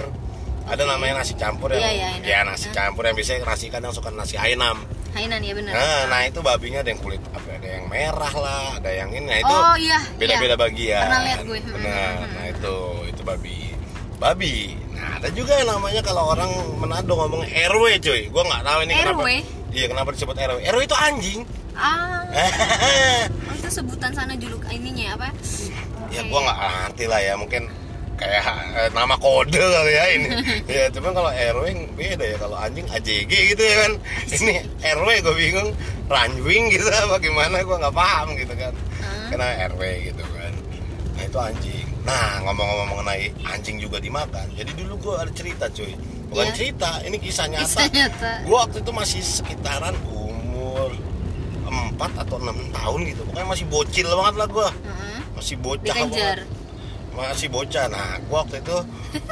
ada 0.63 0.83
namanya 0.83 1.19
nasi 1.19 1.35
campur 1.35 1.71
yang 1.71 1.83
Iya, 1.83 2.19
iya, 2.19 2.39
ya 2.39 2.39
nasi 2.43 2.67
campur 2.69 3.03
yang 3.03 3.15
biasanya 3.15 3.43
nasi 3.43 3.67
kan 3.67 3.79
yang 3.79 3.91
suka 3.91 4.09
nasi 4.09 4.35
Hainam. 4.35 4.83
Hainan 5.13 5.41
ya 5.45 5.53
benar 5.53 5.73
Nah, 5.77 6.01
nah 6.09 6.21
itu 6.25 6.39
babinya 6.41 6.79
ada 6.81 6.89
yang 6.89 7.01
kulit 7.01 7.21
apa 7.29 7.47
ada 7.53 7.69
yang 7.69 7.85
merah 7.85 8.33
lah, 8.33 8.65
ada 8.81 8.91
yang 8.91 9.09
ini. 9.13 9.29
Nah, 9.29 9.37
itu 9.37 9.53
oh 9.53 9.75
iya 9.77 9.99
beda-beda 10.17 10.55
iya. 10.57 10.57
bagian. 10.57 11.03
Pernah 11.05 11.21
lihat 11.21 11.39
gue. 11.45 11.59
Benar. 11.69 12.13
Hmm. 12.17 12.33
Nah 12.33 12.45
itu 12.49 12.75
itu 13.13 13.21
babi. 13.21 13.57
Babi. 14.17 14.55
Nah 14.97 15.09
ada 15.21 15.29
juga 15.29 15.53
yang 15.61 15.69
namanya 15.69 16.01
kalau 16.01 16.33
orang 16.33 16.51
Manado 16.81 17.13
ngomong 17.13 17.45
RW 17.45 17.85
cuy. 18.01 18.21
Gua 18.33 18.43
nggak 18.45 18.63
tahu 18.65 18.79
ini 18.89 18.93
kenapa. 18.97 19.21
RW? 19.21 19.29
Iya 19.73 19.85
kenapa 19.89 20.09
disebut 20.13 20.35
RW? 20.37 20.57
RW 20.65 20.81
itu 20.81 20.97
anjing. 20.97 21.41
ah 21.73 22.21
ya 22.29 22.45
oh, 23.49 23.53
itu 23.57 23.69
sebutan 23.69 24.13
sana 24.13 24.37
juluk 24.37 24.61
ininya 24.69 25.17
apa 25.17 25.33
Oke. 26.05 26.21
gua 26.29 26.45
nggak 26.45 26.59
ngerti 26.61 27.05
lah 27.09 27.17
ya 27.17 27.33
mungkin 27.33 27.65
kayak 28.23 28.45
eh, 28.79 28.89
nama 28.95 29.15
kode 29.19 29.59
kali 29.59 29.91
ya 29.91 30.05
ini. 30.15 30.27
ya 30.79 30.83
cuman 30.95 31.11
kalau 31.11 31.31
RW 31.31 31.63
beda 31.93 32.25
ya 32.25 32.37
kalau 32.39 32.55
anjing 32.55 32.87
AJG 32.87 33.31
gitu 33.55 33.61
ya 33.61 33.75
kan. 33.83 33.91
Ini 34.39 34.53
RW 34.95 35.07
gue 35.21 35.35
bingung. 35.35 35.69
Ranjwing 36.03 36.63
gitu 36.71 36.85
apa 36.87 37.15
gimana 37.19 37.63
gua 37.63 37.79
nggak 37.79 37.95
paham 37.95 38.27
gitu 38.35 38.53
kan. 38.55 38.73
Hmm. 38.99 39.27
Karena 39.31 39.47
RW 39.71 39.81
gitu 40.11 40.23
kan. 40.31 40.51
Nah 41.15 41.23
itu 41.23 41.37
anjing. 41.39 41.85
Nah 42.03 42.43
ngomong-ngomong 42.43 42.87
mengenai 42.99 43.31
anjing 43.47 43.79
juga 43.79 43.97
dimakan. 43.99 44.47
Jadi 44.55 44.71
dulu 44.75 44.93
gua 44.99 45.23
ada 45.23 45.31
cerita 45.31 45.67
cuy. 45.71 45.95
Bukan 46.33 46.49
Iya. 46.49 46.55
cerita, 46.57 46.89
ini 47.05 47.21
kisah 47.21 47.45
nyata. 47.45 47.65
Kisah 47.67 47.87
nyata. 47.93 48.31
Gua 48.49 48.65
waktu 48.65 48.81
itu 48.81 48.91
masih 48.91 49.21
sekitaran 49.21 49.93
umur 50.09 50.89
4 51.93 52.25
atau 52.25 52.35
6 52.41 52.57
tahun 52.73 52.99
gitu. 53.05 53.21
Pokoknya 53.29 53.47
masih 53.53 53.65
bocil 53.69 54.07
banget 54.09 54.35
lah 54.41 54.47
gua 54.49 54.69
Heeh. 54.73 55.19
masih 55.37 55.37
masih 55.37 55.55
bocah 55.61 55.95
Dikejar. 55.95 56.37
banget. 56.41 56.62
Masih 57.13 57.47
bocah. 57.47 57.85
Nah 57.87 58.17
gua 58.25 58.41
waktu 58.43 58.59
itu 58.59 58.77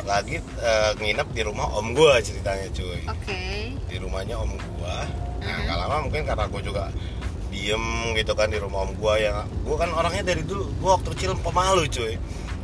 lagi 0.04 0.36
eh, 0.40 0.92
nginep 0.98 1.28
di 1.34 1.42
rumah 1.42 1.68
om 1.74 1.92
gua 1.92 2.18
ceritanya 2.20 2.68
cuy. 2.72 3.02
Oke. 3.06 3.42
di 3.92 3.98
rumahnya 4.00 4.40
om 4.40 4.52
gua. 4.78 5.04
Nah 5.42 5.52
Mhm. 5.52 5.62
nggak 5.66 5.78
lama 5.78 5.96
mungkin 6.06 6.22
karena 6.24 6.46
gua 6.48 6.62
juga 6.62 6.84
diem 7.52 7.86
gitu 8.16 8.32
kan 8.32 8.48
di 8.48 8.58
rumah 8.58 8.86
om 8.86 8.92
gua. 8.96 9.18
Yang 9.18 9.36
gua 9.64 9.76
kan 9.82 9.90
orangnya 9.92 10.24
dari 10.24 10.44
dulu 10.46 10.70
gua 10.80 10.96
waktu 10.96 11.10
kecil 11.12 11.32
pemalu 11.38 11.84
cuy. 11.88 12.16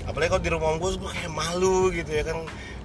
Apalagi 0.08 0.30
kalau 0.32 0.44
di 0.44 0.52
rumah 0.54 0.68
om 0.72 0.78
gua 0.78 0.92
gua 0.96 1.12
kayak 1.12 1.34
malu 1.34 1.92
gitu 1.92 2.12
ya 2.12 2.24
kan. 2.24 2.38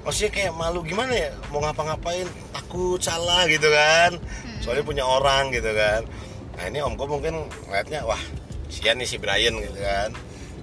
Maksudnya 0.03 0.31
kayak 0.35 0.53
malu 0.59 0.83
gimana 0.83 1.15
ya? 1.15 1.31
Mau 1.55 1.63
ngapa-ngapain? 1.63 2.27
Takut 2.51 2.99
salah 2.99 3.47
gitu 3.47 3.71
kan. 3.71 4.19
Soalnya 4.59 4.83
punya 4.83 5.05
orang 5.07 5.55
gitu 5.55 5.71
kan. 5.71 6.03
Nah 6.59 6.65
ini 6.67 6.83
om 6.83 6.99
gua 6.99 7.07
mungkin 7.07 7.47
ngeliatnya 7.71 8.03
wah 8.03 8.19
sian 8.67 8.97
nih 8.97 9.07
si 9.07 9.21
Brian 9.21 9.53
gitu 9.55 9.77
kan 9.79 10.11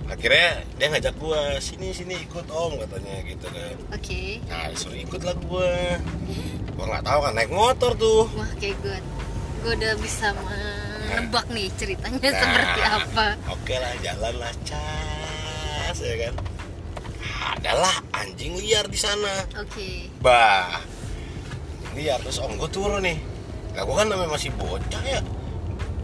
akhirnya 0.09 0.65
dia 0.81 0.87
ngajak 0.89 1.15
gua 1.21 1.61
sini 1.61 1.93
sini 1.93 2.17
ikut 2.25 2.49
om 2.49 2.75
katanya 2.81 3.21
gitu 3.23 3.45
kan 3.45 3.77
Oke. 3.99 4.39
Nah, 4.47 4.71
disuruh 4.71 4.95
ikut 4.95 5.21
lah 5.21 5.35
gue. 5.35 5.71
Gue 6.77 6.85
nggak 6.87 7.03
tahu 7.03 7.19
kan 7.25 7.33
naik 7.35 7.51
motor 7.51 7.91
tuh. 7.99 8.31
Wah, 8.31 8.47
kayak 8.61 8.79
gue. 8.79 8.97
Gue 9.59 9.73
udah 9.75 9.93
bisa 9.99 10.31
menebak 10.31 11.45
nih 11.51 11.67
ceritanya 11.75 12.29
Nah, 12.31 12.39
seperti 12.39 12.81
apa. 12.85 13.27
Oke 13.51 13.75
lah, 13.75 13.93
jalan 13.99 14.35
lah 14.39 14.53
cas 14.63 15.97
ya 15.99 16.15
kan. 16.15 16.33
Adalah 17.59 17.95
anjing 18.15 18.55
liar 18.55 18.87
di 18.87 18.95
sana. 18.95 19.43
Oke. 19.59 20.07
Bah, 20.23 20.79
liar 21.97 22.23
terus 22.23 22.39
om 22.39 22.55
gue 22.55 22.69
turun 22.71 23.03
nih. 23.03 23.19
Nah, 23.75 23.83
gue 23.83 23.95
kan 23.99 24.07
namanya 24.07 24.31
masih 24.37 24.55
bocah 24.55 25.03
ya. 25.03 25.19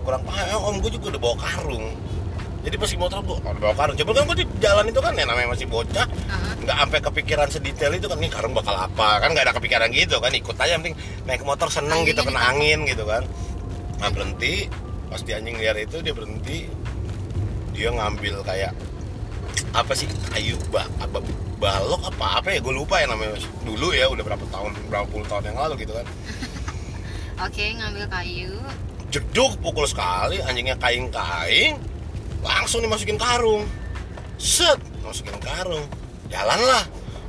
Kurang 0.03 0.27
paham, 0.27 0.73
om 0.73 0.75
gue 0.83 0.91
juga 0.99 1.15
udah 1.15 1.21
bawa 1.21 1.35
karung. 1.39 1.95
Jadi 2.65 2.81
pas 2.81 2.89
di 2.89 2.97
motor 2.97 3.21
udah 3.21 3.61
bawa 3.61 3.73
karung. 3.77 3.93
Coba 3.93 4.11
kan 4.17 4.23
gue 4.33 4.37
di 4.41 4.45
jalan 4.57 4.85
itu 4.89 4.97
kan 4.97 5.13
ya 5.13 5.25
namanya 5.29 5.53
masih 5.53 5.69
bocah. 5.69 6.09
Nggak 6.65 6.77
sampai 6.81 6.99
kepikiran 7.05 7.47
sedetail 7.53 7.93
itu 7.93 8.09
kan 8.09 8.17
nih 8.17 8.31
karung 8.33 8.57
bakal 8.57 8.73
apa? 8.73 9.21
Kan 9.21 9.37
nggak 9.37 9.45
ada 9.45 9.53
kepikiran 9.53 9.93
gitu 9.93 10.17
kan 10.17 10.33
ikut 10.33 10.57
aja 10.57 10.73
penting 10.81 10.97
naik 11.29 11.45
motor 11.45 11.69
seneng 11.69 12.01
gitu 12.09 12.25
Anjingnya 12.25 12.33
kena 12.33 12.41
angin 12.49 12.79
gitu 12.89 13.03
kan. 13.05 13.23
Nah 14.01 14.09
berhenti. 14.09 14.65
Pas 15.13 15.21
di 15.21 15.31
anjing 15.37 15.61
liar 15.61 15.77
itu 15.77 16.01
dia 16.01 16.13
berhenti. 16.17 16.65
Dia 17.77 17.93
ngambil 17.93 18.41
kayak 18.41 18.73
apa 19.77 19.93
sih 19.93 20.09
kayu 20.33 20.57
apa 20.73 21.21
balok 21.61 22.01
apa 22.09 22.41
apa 22.41 22.47
ya 22.49 22.59
gue 22.65 22.73
lupa 22.73 22.97
ya 22.97 23.05
namanya. 23.05 23.37
Dulu 23.61 23.93
ya 23.93 24.09
udah 24.09 24.25
berapa 24.25 24.45
tahun 24.49 24.73
berapa 24.89 25.05
puluh 25.13 25.29
tahun 25.29 25.53
yang 25.53 25.57
lalu 25.61 25.85
gitu 25.85 25.93
kan. 25.93 26.07
Oke, 27.45 27.77
ngambil 27.77 28.09
kayu. 28.09 28.57
jeduk 29.13 29.55
pukul 29.63 29.87
sekali 29.87 30.43
anjingnya 30.43 30.75
kaing-kaing 30.75 31.79
langsung 32.45 32.79
dimasukin 32.79 33.17
karung 33.17 33.65
set 34.37 34.77
masukin 35.01 35.35
karung 35.41 35.85
jalan 36.29 36.59
lah 36.61 36.83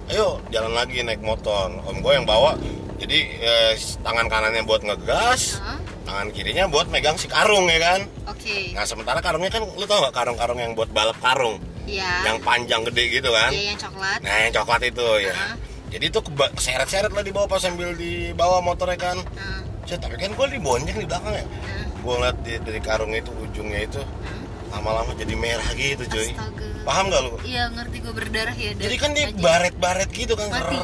ayo 0.06 0.38
jalan 0.48 0.72
lagi 0.72 1.00
naik 1.00 1.20
motor 1.20 1.72
om 1.82 1.98
gue 1.98 2.12
yang 2.12 2.28
bawa 2.28 2.54
jadi 2.96 3.18
eh, 3.36 3.72
tangan 4.00 4.28
kanannya 4.28 4.62
buat 4.62 4.80
ngegas 4.80 5.58
Heeh. 5.58 5.78
tangan 6.04 6.28
kirinya 6.30 6.64
buat 6.66 6.86
megang 6.88 7.16
si 7.16 7.26
karung 7.26 7.66
ya 7.66 7.80
kan 7.80 8.00
Oke. 8.28 8.72
nah 8.72 8.84
sementara 8.84 9.18
karungnya 9.18 9.50
kan 9.50 9.64
lu 9.64 9.84
tau 9.84 10.04
gak 10.04 10.14
karung-karung 10.14 10.60
yang 10.60 10.72
buat 10.72 10.88
balap 10.90 11.16
karung 11.18 11.58
Iya. 11.86 12.26
yang 12.26 12.42
panjang 12.42 12.82
gede 12.82 13.22
gitu 13.22 13.30
kan 13.30 13.54
Iya, 13.54 13.70
yang 13.70 13.78
coklat. 13.78 14.18
nah 14.18 14.36
yang 14.42 14.52
coklat 14.52 14.82
itu 14.84 15.06
ya 15.22 15.34
Heeh. 15.34 15.54
jadi 15.94 16.04
itu 16.10 16.18
seret-seret 16.58 17.12
lah 17.14 17.22
di 17.22 17.30
bawah 17.30 17.46
pas 17.46 17.62
sambil 17.62 17.94
di 17.94 18.34
bawah 18.34 18.58
motornya 18.58 18.98
kan 18.98 19.18
Heeh. 19.22 19.60
Set, 19.86 20.02
tapi 20.02 20.18
kan 20.18 20.34
gue 20.34 20.46
dibonceng 20.50 20.98
di 20.98 21.06
belakang 21.06 21.30
ya 21.30 21.46
Heeh. 21.46 21.84
gue 21.94 22.12
ngeliat 22.12 22.36
di, 22.42 22.52
dari 22.58 22.80
karung 22.82 23.14
itu 23.14 23.30
ujungnya 23.36 23.86
itu 23.86 24.02
Heeh. 24.02 24.42
Lama-lama 24.72 25.12
jadi 25.14 25.34
merah 25.36 25.68
gitu 25.74 26.04
cuy. 26.06 26.30
Astaga. 26.34 26.66
paham 26.86 27.04
gak 27.10 27.20
lu? 27.26 27.32
Iya, 27.42 27.62
ngerti 27.74 27.96
gue 27.98 28.14
berdarah 28.14 28.56
ya. 28.56 28.70
jadi 28.78 28.96
kan 28.98 29.10
dia 29.14 29.26
baret-baret 29.34 30.10
gitu 30.14 30.34
kan. 30.38 30.48
Mati. 30.50 30.78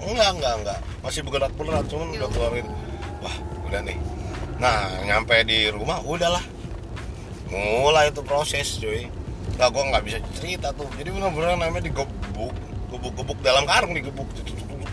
Enggak 0.00 0.30
enggak 0.38 0.54
enggak 0.64 0.78
masih 1.00 1.20
bergerak-gerak 1.24 1.84
cuman 1.88 2.06
Ya 2.12 2.18
udah 2.24 2.30
keluar 2.32 2.52
gitu 2.56 2.70
wah 3.20 3.36
udah 3.68 3.80
nih. 3.84 3.98
Nah 4.60 4.78
nyampe 5.04 5.36
di 5.44 5.68
rumah 5.72 6.00
udahlah. 6.04 6.44
Mulai 7.50 8.14
itu 8.14 8.22
proses 8.22 8.78
cuy. 8.78 9.10
Nah 9.58 9.68
gue 9.68 9.82
nggak 9.82 10.02
bisa 10.06 10.18
cerita 10.38 10.72
tuh. 10.72 10.88
Jadi 10.96 11.08
bener-bener 11.12 11.58
namanya 11.58 11.84
digebuk 11.84 12.54
gebuk-gebuk 12.90 13.38
dalam 13.40 13.64
karung 13.64 13.94
digebuk 13.94 14.26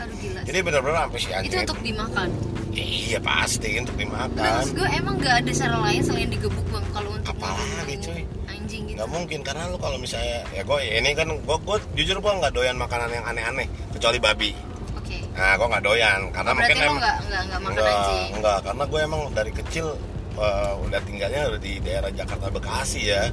Aduh 0.08 0.18
gila. 0.18 0.40
jadi 0.42 0.58
bener-bener 0.62 0.98
sampai 0.98 1.20
si 1.20 1.30
anjing 1.30 1.52
itu 1.52 1.60
untuk 1.62 1.80
dimakan. 1.82 2.28
iya 2.72 3.20
pasti 3.20 3.70
untuk 3.76 3.94
Nah, 3.94 4.02
dimakan 4.02 4.52
maksud 4.56 4.74
gue 4.74 4.90
emang 4.94 5.16
gak 5.18 5.36
ada 5.38 5.52
cara 5.54 5.78
lain 5.82 6.02
selain 6.02 6.30
digebuk 6.30 6.68
bang 6.68 6.86
kalau 6.90 7.10
untuk 7.12 7.34
Apalagi, 7.34 7.96
cuy? 8.00 8.22
anjing 8.48 8.82
gitu. 8.86 8.96
nggak 8.96 9.10
mungkin 9.10 9.40
karena 9.42 9.64
lu 9.66 9.78
kalau 9.78 9.98
misalnya 9.98 10.40
ya 10.50 10.62
gue 10.62 10.78
ini 10.82 11.10
kan 11.12 11.28
gue 11.28 11.58
gue 11.60 11.78
jujur 11.96 12.18
gue 12.18 12.32
nggak 12.34 12.54
doyan 12.54 12.76
makanan 12.76 13.10
yang 13.10 13.26
aneh-aneh 13.26 13.66
kecuali 13.90 14.18
babi 14.18 14.52
Oke. 14.94 15.18
nah 15.32 15.54
gue 15.54 15.68
nggak 15.68 15.84
doyan 15.84 16.20
karena 16.30 16.52
Berarti 16.52 16.64
mungkin 16.64 16.78
emang 16.82 16.98
nggak 16.98 17.18
nggak 17.20 17.60
makan 17.60 17.72
enggak, 17.74 17.88
anjing. 17.90 18.30
enggak 18.34 18.58
karena 18.62 18.84
gue 18.84 19.00
emang 19.02 19.22
dari 19.32 19.52
kecil 19.54 19.86
eh, 20.38 20.74
udah 20.80 21.00
tinggalnya 21.02 21.42
udah 21.48 21.60
di 21.60 21.74
daerah 21.80 22.10
Jakarta 22.10 22.48
Bekasi 22.48 23.02
ya 23.06 23.28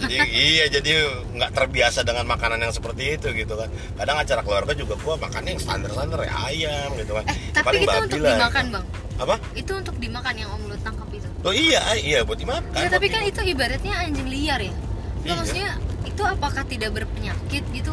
jadi 0.00 0.16
iya 0.50 0.64
jadi 0.68 0.92
nggak 1.32 1.50
terbiasa 1.50 2.02
dengan 2.02 2.26
makanan 2.26 2.58
yang 2.58 2.70
seperti 2.70 3.14
itu 3.14 3.30
gitu 3.32 3.54
kan 3.54 3.68
kadang 3.94 4.16
acara 4.16 4.40
keluarga 4.40 4.72
juga 4.72 4.94
gue 4.94 5.14
makannya 5.16 5.50
yang 5.52 5.62
standar 5.62 5.90
standar 5.90 6.20
ya 6.20 6.34
ayam 6.44 6.88
gitu 6.94 7.12
kan 7.12 7.24
Eh, 7.24 7.36
tapi 7.52 7.66
Paling 7.66 7.82
itu 7.82 7.96
untuk 8.00 8.18
lah, 8.18 8.30
dimakan 8.30 8.64
ya. 8.64 8.72
bang. 8.72 8.84
apa 9.18 9.34
Itu 9.52 9.72
untuk 9.74 9.96
dimakan 9.96 10.34
yang 10.34 10.50
om 10.50 10.62
lu 10.64 10.76
tangkap 10.78 11.08
itu. 11.10 11.28
oh 11.40 11.52
iya 11.52 11.80
iya 11.94 12.18
buat 12.20 12.36
dimakan 12.36 12.64
Ya, 12.72 12.88
tapi 12.88 13.06
kan 13.06 13.20
dimakan. 13.20 13.30
itu 13.30 13.40
ibaratnya 13.48 13.94
anjing 13.98 14.28
liar 14.28 14.60
ya. 14.60 14.72
Iya. 15.20 15.32
maksudnya 15.34 15.70
itu 16.02 16.22
apakah 16.22 16.64
tidak 16.64 16.90
berpenyakit 16.92 17.64
gitu? 17.70 17.92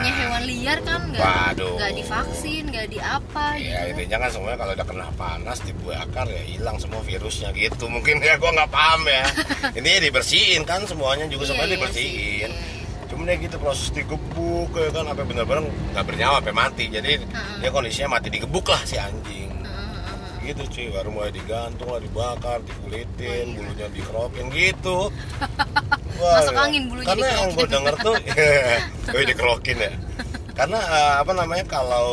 Kan 0.00 0.06
namanya 0.06 0.16
hewan 0.18 0.42
liar 0.42 0.78
kan 0.80 1.00
nggak 1.06 1.20
Waduh. 1.22 1.74
nggak 1.76 1.92
divaksin, 1.94 2.64
nggak 2.66 2.86
di 2.88 2.98
apa 2.98 3.44
Ya 3.54 3.84
gitu. 3.84 3.92
intinya 3.94 4.16
kan 4.18 4.30
semuanya 4.30 4.58
kalau 4.58 4.72
udah 4.72 4.86
kena 4.86 5.06
panas 5.14 5.58
dibakar 5.60 6.26
ya 6.26 6.42
hilang 6.42 6.76
semua 6.76 7.00
virusnya 7.00 7.48
gitu. 7.52 7.84
Mungkin 7.92 8.16
ya 8.18 8.34
gua 8.34 8.50
nggak 8.50 8.70
paham 8.70 9.02
ya. 9.04 9.24
Intinya 9.76 10.00
dibersihin 10.02 10.62
kan 10.64 10.80
semuanya 10.82 11.24
juga 11.26 11.44
Iya, 11.44 11.50
semuanya 11.50 11.68
iya 11.68 11.76
dibersihin. 11.76 12.08
sih, 12.08 12.38
iya, 12.40 12.48
cuman 13.06 13.26
ya 13.26 13.36
gitu 13.38 13.56
proses 13.56 13.88
digebuk 13.90 14.70
ya 14.72 14.88
kan 14.88 15.04
sampai 15.04 15.24
bener-bener 15.24 15.62
nggak 15.92 16.04
bernyawa 16.06 16.36
sampai 16.38 16.54
mati. 16.56 16.84
Jadi 16.88 17.10
Heeh. 17.18 17.56
dia 17.58 17.68
kondisinya 17.68 18.08
mati 18.12 18.28
digebuk 18.28 18.64
lah 18.64 18.80
si 18.82 18.96
anjing. 18.96 19.52
Gitu 20.40 20.62
cuy. 20.64 20.88
Baru 20.88 21.12
mulai 21.12 21.28
digantung 21.30 21.90
lah 21.90 22.00
dibakar 22.00 22.58
dikulitin 22.62 23.20
Oh, 23.20 23.52
iya. 23.52 23.56
bulunya 23.60 23.86
dikerokin 23.92 24.46
gitu 24.48 24.98
Masuk 26.20 26.54
ya. 26.54 26.60
angin 26.68 26.82
bulunya 26.86 27.08
karena 27.08 27.26
yang 27.32 27.50
gue 27.56 27.66
denger 27.66 27.94
tuh 28.00 28.16
oh, 29.16 29.24
dikerokin 29.24 29.78
ya 29.80 29.92
karena 30.52 30.78
eh, 30.78 31.14
apa 31.24 31.32
namanya 31.32 31.64
kalau 31.64 32.08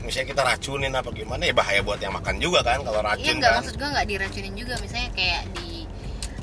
misalnya 0.00 0.28
kita 0.32 0.42
racunin 0.42 0.92
apa 0.96 1.10
gimana 1.12 1.42
ya 1.44 1.52
bahaya 1.52 1.84
buat 1.84 2.00
yang 2.00 2.16
makan 2.16 2.40
juga 2.40 2.64
kan 2.64 2.80
kalau 2.80 3.04
Iya 3.04 3.08
racun 3.12 3.34
nggak 3.36 3.52
kan 3.52 3.58
maksud 3.60 3.74
gue 3.76 3.88
nggak 3.92 4.06
diracunin 4.08 4.54
juga 4.56 4.74
misalnya 4.80 5.10
kayak 5.12 5.42
di 5.52 5.84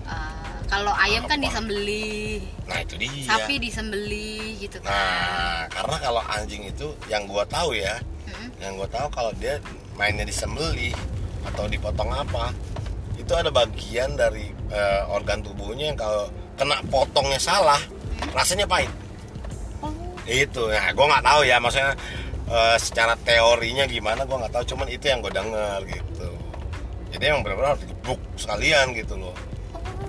uh, 0.05 0.55
kalau 0.69 0.93
ayam 1.01 1.25
kan 1.25 1.41
Apa? 1.41 1.45
disembelih, 1.49 2.41
nah 2.65 2.77
itu 2.81 2.93
dia 2.97 3.09
sapi 3.25 3.61
disembelih 3.61 4.57
gitu 4.61 4.77
kan. 4.81 4.89
nah 4.89 5.59
karena 5.69 5.97
kalau 6.01 6.21
anjing 6.25 6.63
itu 6.65 6.87
yang 7.09 7.25
gua 7.29 7.45
tahu 7.45 7.77
ya 7.77 8.01
Mm-mm. 8.25 8.49
yang 8.61 8.73
gue 8.77 8.89
tahu 8.89 9.07
kalau 9.13 9.29
dia 9.37 9.61
mainnya 9.97 10.25
disembelih 10.25 10.93
atau 11.45 11.69
dipotong 11.69 12.09
apa 12.09 12.49
itu 13.15 13.33
ada 13.33 13.49
bagian 13.53 14.17
dari 14.17 14.49
eh, 14.69 15.03
organ 15.09 15.41
tubuhnya 15.45 15.93
yang 15.93 15.97
kalau 15.97 16.29
kena 16.55 16.79
potongnya 16.85 17.37
salah 17.37 17.79
rasanya 18.31 18.63
pahit. 18.63 18.91
Oh, 19.79 19.91
itu 20.25 20.63
nah 20.65 20.89
gue 20.89 21.05
nggak 21.05 21.23
tahu 21.23 21.41
ya 21.43 21.57
maksudnya 21.59 21.91
eh, 22.45 22.77
secara 22.77 23.13
teorinya 23.19 23.83
gimana 23.85 24.23
gue 24.23 24.35
nggak 24.35 24.53
tahu 24.53 24.63
cuman 24.71 24.87
itu 24.87 25.05
yang 25.05 25.19
gue 25.19 25.31
denger 25.31 25.79
gitu. 25.85 26.29
Jadi 27.11 27.23
emang 27.25 27.41
benar-benar 27.41 27.69
harus 27.73 27.83
digebuk 27.83 28.19
sekalian 28.35 28.91
gitu 28.91 29.15
loh. 29.15 29.35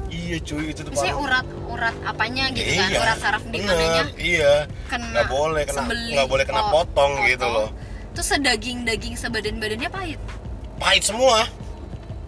Iya 0.07 0.39
cuy 0.41 0.71
itu 0.71 0.81
tuh 0.81 0.91
Misalnya 0.91 1.13
paling- 1.13 1.27
urat 1.27 1.47
urat 1.69 1.95
apanya 2.05 2.45
gitu 2.51 2.71
kan, 2.73 2.89
Iya, 2.89 2.99
urat 2.99 3.19
saraf 3.19 3.43
di 3.45 3.59
mananya? 3.61 4.03
iya. 4.17 4.55
Kena 4.87 5.07
nggak 5.13 5.27
boleh 5.29 5.63
kena 5.67 5.83
boleh 6.25 6.45
kena 6.45 6.63
po- 6.65 6.83
potong 6.83 7.13
gitu 7.27 7.45
loh. 7.45 7.69
Terus 8.11 8.27
sedaging 8.29 8.83
daging 8.83 9.15
sebadan 9.15 9.59
badannya 9.59 9.91
pahit. 9.91 10.21
pahit 10.77 11.03
semua 11.03 11.49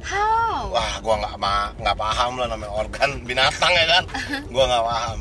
How? 0.09 0.69
Wah, 0.69 0.93
gua 0.99 1.15
nggak 1.19 1.37
ma- 1.37 1.73
nggak 1.77 1.97
paham 1.97 2.33
lah 2.35 2.47
namanya 2.49 2.73
organ 2.73 3.11
binatang 3.23 3.69
ya 3.71 3.87
kan. 3.91 4.05
Gua 4.55 4.65
nggak 4.65 4.85
paham. 4.85 5.19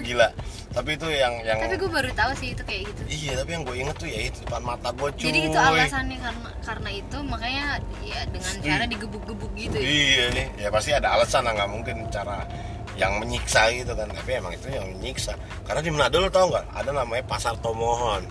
Gila. 0.00 0.28
Tapi 0.70 0.94
itu 0.94 1.06
yang 1.10 1.34
yang 1.42 1.58
Tapi 1.58 1.74
gue 1.74 1.90
baru 1.90 2.10
tahu 2.14 2.30
sih 2.38 2.54
itu 2.54 2.62
kayak 2.62 2.86
gitu. 2.86 3.00
iya, 3.10 3.32
tapi 3.34 3.50
yang 3.52 3.66
gue 3.66 3.74
inget 3.76 3.96
tuh 3.96 4.06
ya 4.06 4.20
itu 4.22 4.38
depan 4.40 4.62
mata 4.62 4.94
gue 4.94 5.10
cuy. 5.10 5.26
Jadi 5.26 5.38
itu 5.44 5.58
alasannya 5.58 6.14
karena 6.16 6.50
karena 6.62 6.90
itu 6.94 7.16
makanya 7.20 7.64
ya 8.00 8.20
dengan 8.24 8.52
cara 8.62 8.84
digebuk-gebuk 8.86 9.50
gitu 9.58 9.76
ya. 9.76 9.82
Iya 9.82 10.24
nih, 10.30 10.46
ya 10.56 10.68
pasti 10.70 10.90
ada 10.94 11.08
alasan 11.10 11.42
lah 11.42 11.58
nggak 11.58 11.70
mungkin 11.70 11.96
cara 12.08 12.46
yang 12.94 13.18
menyiksa 13.18 13.66
gitu 13.74 13.92
kan. 13.92 14.06
Tapi 14.08 14.30
emang 14.32 14.54
itu 14.54 14.70
yang 14.70 14.86
menyiksa. 14.94 15.34
Karena 15.66 15.82
di 15.82 15.90
Manado 15.90 16.16
lo 16.16 16.30
tau 16.30 16.46
nggak? 16.46 16.66
Ada 16.70 16.90
namanya 16.94 17.24
pasar 17.26 17.58
Tomohon. 17.58 18.22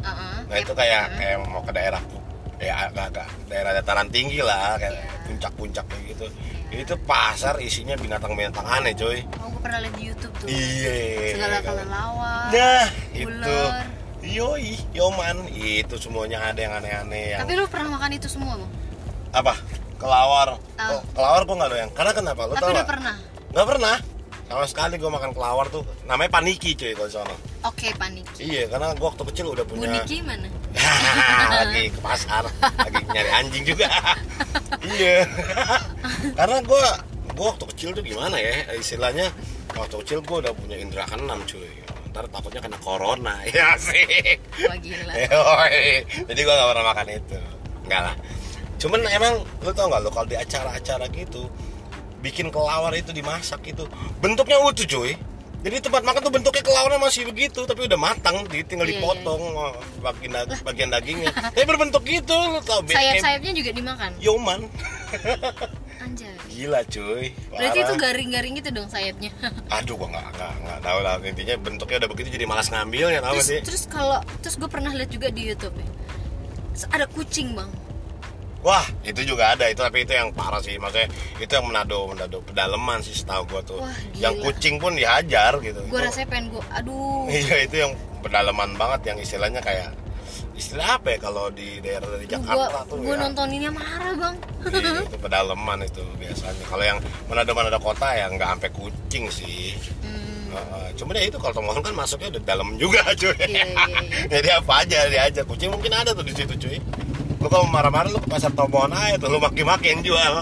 Heeh. 0.00 0.34
Nah 0.46 0.56
itu 0.56 0.72
kayak 0.72 1.02
Hmm. 1.04 1.18
kayak 1.18 1.36
mau 1.44 1.60
ke 1.60 1.72
daerah 1.74 2.02
ya 2.60 2.86
agak-agak 2.86 3.28
daerah 3.48 3.72
dataran 3.72 4.08
tinggi 4.08 4.38
lah 4.38 4.76
kayak 4.76 4.92
Iya. 4.92 5.04
puncak-puncak 5.26 5.84
kayak 5.86 6.04
gitu 6.10 6.26
itu 6.70 6.94
pasar 7.02 7.56
isinya 7.58 7.96
binatang-binatang 7.96 8.62
aneh 8.62 8.92
coy 8.92 9.24
Oh, 9.36 9.48
gue 9.48 9.60
pernah 9.60 9.80
lihat 9.80 9.94
di 9.96 10.02
YouTube 10.04 10.34
tuh. 10.36 10.46
iya 10.46 11.32
Segala 11.32 11.56
kelelawar. 11.60 12.46
nah 12.50 12.86
itu 13.10 13.26
ular. 13.26 13.84
yoi 14.20 14.76
yoman 14.92 15.48
itu 15.50 15.96
semuanya 15.96 16.44
ada 16.44 16.60
yang 16.60 16.74
aneh-aneh 16.74 17.24
yang 17.32 17.40
Tapi 17.42 17.52
lu 17.54 17.64
pernah 17.66 17.88
makan 17.90 18.10
itu 18.12 18.28
semua, 18.28 18.54
Bang? 18.54 18.70
apa 19.30 19.54
kelawar 19.96 20.58
Tahu. 20.74 20.90
oh, 20.92 21.02
kelawar 21.12 21.40
gua 21.44 21.56
nggak 21.56 21.70
doyan 21.70 21.90
karena 21.90 22.12
kenapa 22.12 22.40
lu 22.44 22.52
Tapi 22.52 22.60
tau 22.60 22.66
udah 22.66 22.76
nggak 22.76 22.90
pernah. 22.90 23.14
nggak 23.50 23.66
pernah 23.66 23.96
sama 24.44 24.64
sekali 24.66 24.94
gua 24.96 25.10
makan 25.10 25.30
kelawar 25.30 25.66
tuh 25.68 25.82
namanya 26.04 26.30
paniki 26.32 26.74
cuy 26.74 26.92
kalau 26.92 27.08
di 27.08 27.14
Oke, 27.60 27.92
paniki. 28.00 28.40
iya 28.40 28.64
karena 28.72 28.96
gua 28.96 29.12
waktu 29.12 29.24
kecil 29.32 29.52
udah 29.52 29.64
punya 29.68 29.88
Niki 29.92 30.24
mana? 30.24 30.48
lagi 31.60 31.92
ke 31.92 32.00
pasar 32.00 32.44
lagi 32.80 33.02
nyari 33.12 33.30
anjing 33.36 33.64
juga. 33.68 33.88
Iya. 34.80 35.28
Karena 36.40 36.56
gue 36.64 36.84
gue 37.36 37.46
waktu 37.46 37.64
kecil 37.68 37.92
tuh 37.92 38.00
gimana 38.00 38.40
ya 38.40 38.72
istilahnya 38.80 39.28
waktu 39.76 39.92
kecil 40.00 40.24
gue 40.24 40.36
udah 40.40 40.56
punya 40.56 40.80
indera 40.80 41.04
keenam 41.04 41.36
cuy. 41.44 41.68
Ntar 42.10 42.24
takutnya 42.32 42.64
kena 42.64 42.80
corona 42.80 43.44
ya 43.44 43.76
sih. 43.76 44.40
Wah, 44.64 44.78
gila. 44.80 45.12
jadi 46.32 46.40
gue 46.40 46.54
gak 46.56 46.68
pernah 46.72 46.86
makan 46.96 47.06
itu. 47.12 47.38
Enggak 47.84 48.00
lah. 48.08 48.14
Cuman 48.80 49.00
emang 49.12 49.34
lu 49.60 49.70
tau 49.76 49.92
gak 49.92 50.00
lu 50.00 50.10
kalau 50.10 50.26
di 50.26 50.36
acara-acara 50.40 51.06
gitu 51.12 51.44
bikin 52.24 52.48
kelawar 52.52 52.92
itu 52.96 53.12
dimasak 53.12 53.64
itu 53.68 53.84
bentuknya 54.20 54.60
utuh 54.60 54.84
cuy 54.84 55.12
jadi 55.60 55.76
tempat 55.78 56.00
makan 56.00 56.20
tuh 56.20 56.32
bentuknya 56.32 56.62
kelawarnya 56.62 56.96
masih 56.98 57.22
begitu 57.26 57.60
tapi 57.62 57.84
udah 57.84 57.96
matang 57.96 58.48
di 58.48 58.64
tinggal 58.64 58.84
Iya, 58.84 58.96
dipotong 58.96 59.42
oh, 59.52 59.72
bagian 60.00 60.32
bagian 60.62 60.88
dagingnya 60.88 61.28
tapi 61.30 61.64
berbentuk 61.64 62.00
gitu 62.02 62.32
lu 62.32 62.60
tau 62.60 62.80
Sayap-sayapnya 62.82 63.52
juga 63.52 63.70
dimakan. 63.70 64.10
yoman 64.18 64.60
Anjay. 66.00 66.32
gila 66.48 66.80
cuy 66.82 67.36
Berarti 67.50 67.78
itu 67.78 67.92
Parah. 67.92 68.00
garing-garing 68.02 68.52
gitu 68.56 68.70
dong 68.72 68.88
sayapnya. 68.88 69.28
aduh 69.76 69.94
gua 69.94 70.08
nggak 70.08 70.26
nggak 70.32 70.52
nggak 70.64 70.78
tahu 70.80 70.98
lah 70.98 71.14
intinya 71.20 71.54
bentuknya 71.58 71.96
udah 72.00 72.10
begitu 72.10 72.28
jadi 72.32 72.46
malas 72.46 72.68
ngambilnya 72.68 73.20
terus 73.20 73.44
sih 73.44 73.60
terus 73.60 73.84
kalau 73.84 74.16
terus 74.40 74.56
gue 74.56 74.64
pernah 74.64 74.90
lihat 74.90 75.12
juga 75.12 75.28
di 75.28 75.44
YouTube 75.44 75.76
ya. 75.76 75.88
Terus 76.72 76.84
Ada 76.88 77.04
kucing, 77.06 77.52
Bang. 77.52 77.68
Wah, 78.60 78.84
itu 79.00 79.24
juga 79.24 79.56
ada 79.56 79.64
itu 79.66 79.80
tapi 79.80 80.04
itu 80.04 80.12
yang 80.12 80.28
parah 80.30 80.60
sih. 80.60 80.76
Maksudnya 80.76 81.08
itu 81.36 81.48
yang 81.48 81.64
menado 81.64 82.04
menado 82.06 82.38
pedalaman 82.40 83.00
sih 83.00 83.12
setahu 83.12 83.48
gua 83.48 83.60
tuh. 83.62 83.80
Wah, 83.80 83.88
gila. 84.12 84.20
yang 84.20 84.34
kucing 84.38 84.76
pun 84.76 84.92
dihajar 84.92 85.56
gitu. 85.58 85.80
Gue 85.82 85.96
Itu- 85.96 86.06
rasanya 86.06 86.28
pengen 86.28 86.46
gue 86.50 86.62
aduh. 86.68 87.24
Iya, 87.32 87.56
itu 87.64 87.76
yang 87.78 87.92
pedalaman 88.20 88.76
banget 88.76 89.00
yang 89.06 89.18
istilahnya 89.18 89.60
kayak 89.60 89.96
istilah 90.52 91.00
apa 91.00 91.16
ya 91.16 91.18
kalau 91.18 91.48
di 91.48 91.80
daerah 91.80 92.04
dari 92.04 92.28
Jakarta 92.28 92.84
tuh 92.84 93.00
gue 93.00 93.16
ya. 93.16 93.24
nontoninnya 93.24 93.72
marah, 93.72 94.12
Bang. 94.12 94.36
Iya, 94.68 95.08
itu 95.08 95.16
pedalaman 95.16 95.78
itu 95.80 96.04
biasanya. 96.20 96.64
Kalau 96.68 96.84
yang 96.84 96.98
menado-menado 97.26 97.80
kota 97.80 98.12
ya 98.12 98.28
nggak 98.28 98.44
sampai 98.46 98.70
kucing 98.70 99.24
sih. 99.32 99.72
Hmm, 100.04 100.52
Heeh, 100.52 100.86
cuman 101.00 101.16
ya 101.16 101.24
itu 101.24 101.38
kalau 101.38 101.54
tomohon 101.54 101.80
kan 101.80 101.96
masuknya 101.96 102.28
udah 102.28 102.42
dalam 102.44 102.76
juga 102.76 103.00
cuy. 103.20 103.32
Iya, 103.40 103.64
iya, 103.64 103.84
iya. 103.88 104.00
Jadi 104.28 104.48
apa 104.52 104.72
aja 104.84 104.98
diajar 105.08 105.44
kucing 105.48 105.72
mungkin 105.72 105.96
ada 105.96 106.12
tuh 106.12 106.20
di 106.20 106.36
situ 106.36 106.52
cuy. 106.52 106.76
Lu 107.40 107.48
kalau 107.48 107.64
marah-marah 107.66 108.12
lu 108.12 108.20
ke 108.20 108.28
pasar 108.28 108.52
tomohon 108.52 108.92
aja 108.92 109.16
tuh 109.16 109.32
lu 109.32 109.40
maki-maki 109.40 109.96
yang 109.96 110.04
jual. 110.04 110.34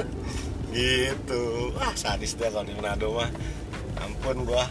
gitu. 0.74 1.42
Wah 1.78 1.94
sadis 1.94 2.34
dia 2.34 2.50
kalau 2.50 2.66
di 2.66 2.74
Manado 2.74 3.14
mah. 3.14 3.30
Ampun 4.02 4.42
gua. 4.42 4.66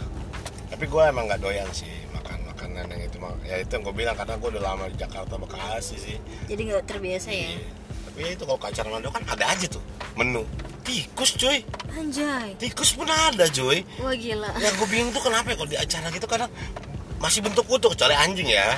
Tapi 0.68 0.86
gua 0.92 1.08
emang 1.10 1.32
nggak 1.32 1.40
doyan 1.40 1.68
sih 1.72 1.88
makan 2.12 2.44
makanan 2.52 2.92
yang 2.92 3.02
itu. 3.08 3.18
Ya 3.48 3.56
itu 3.64 3.72
yang 3.72 3.84
gua 3.88 3.96
bilang 3.96 4.16
karena 4.20 4.36
gua 4.36 4.50
udah 4.52 4.64
lama 4.64 4.84
di 4.92 4.98
Jakarta 5.00 5.40
Bekasi 5.40 5.96
sih. 5.96 6.18
Jadi 6.48 6.62
nggak 6.68 6.84
terbiasa 6.84 7.32
ya. 7.32 7.56
Iya. 7.56 7.68
Tapi 8.10 8.20
itu 8.36 8.44
kalau 8.44 8.60
ke 8.60 8.68
acara 8.68 8.88
Manado 8.92 9.10
kan 9.16 9.24
ada 9.24 9.46
aja 9.48 9.66
tuh 9.72 9.84
menu. 10.20 10.44
Tikus 10.84 11.40
cuy. 11.40 11.64
Anjay. 11.96 12.56
Tikus 12.60 12.92
pun 12.94 13.08
ada 13.08 13.48
cuy 13.48 13.82
Wah 14.04 14.14
gila. 14.14 14.50
yang 14.60 14.74
gue 14.78 14.88
bingung 14.90 15.12
tuh 15.16 15.24
kenapa 15.24 15.54
ya 15.54 15.56
kalau 15.58 15.70
di 15.70 15.78
acara 15.78 16.08
gitu 16.14 16.28
kadang 16.30 16.52
masih 17.18 17.42
bentuk 17.44 17.66
utuh 17.68 17.92
kecuali 17.92 18.16
anjing 18.16 18.48
ya 18.48 18.78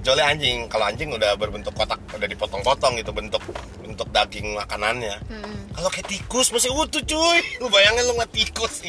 kecuali 0.00 0.22
anjing 0.24 0.64
kalau 0.66 0.84
anjing 0.84 1.08
udah 1.08 1.36
berbentuk 1.36 1.70
kotak 1.72 2.00
udah 2.10 2.24
dipotong-potong 2.26 2.96
gitu 2.96 3.12
bentuk 3.12 3.42
bentuk 3.80 4.08
daging 4.10 4.56
makanannya 4.56 5.14
Hmm. 5.28 5.68
kalau 5.70 5.88
kayak 5.88 6.08
tikus 6.08 6.50
masih 6.50 6.72
utuh 6.72 7.00
cuy 7.00 7.38
lu 7.60 7.68
bayangin 7.68 8.02
lu 8.02 8.12
ngeliat 8.14 8.32
tikus 8.32 8.80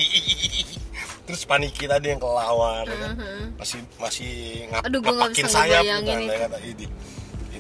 terus 1.28 1.43
paniki 1.43 1.86
tadi 1.86 2.10
yang 2.10 2.19
kelawar 2.19 2.84
ya 2.84 2.95
kan? 2.97 3.12
Mhm. 3.13 3.43
masih 3.56 3.80
masih 3.97 4.34
ngap 4.67 4.82
Aduh, 4.84 5.00
ngapakin 5.00 5.45
sayap 5.45 5.84
gitu 5.86 6.12
itu. 6.17 6.34
kata 6.34 6.58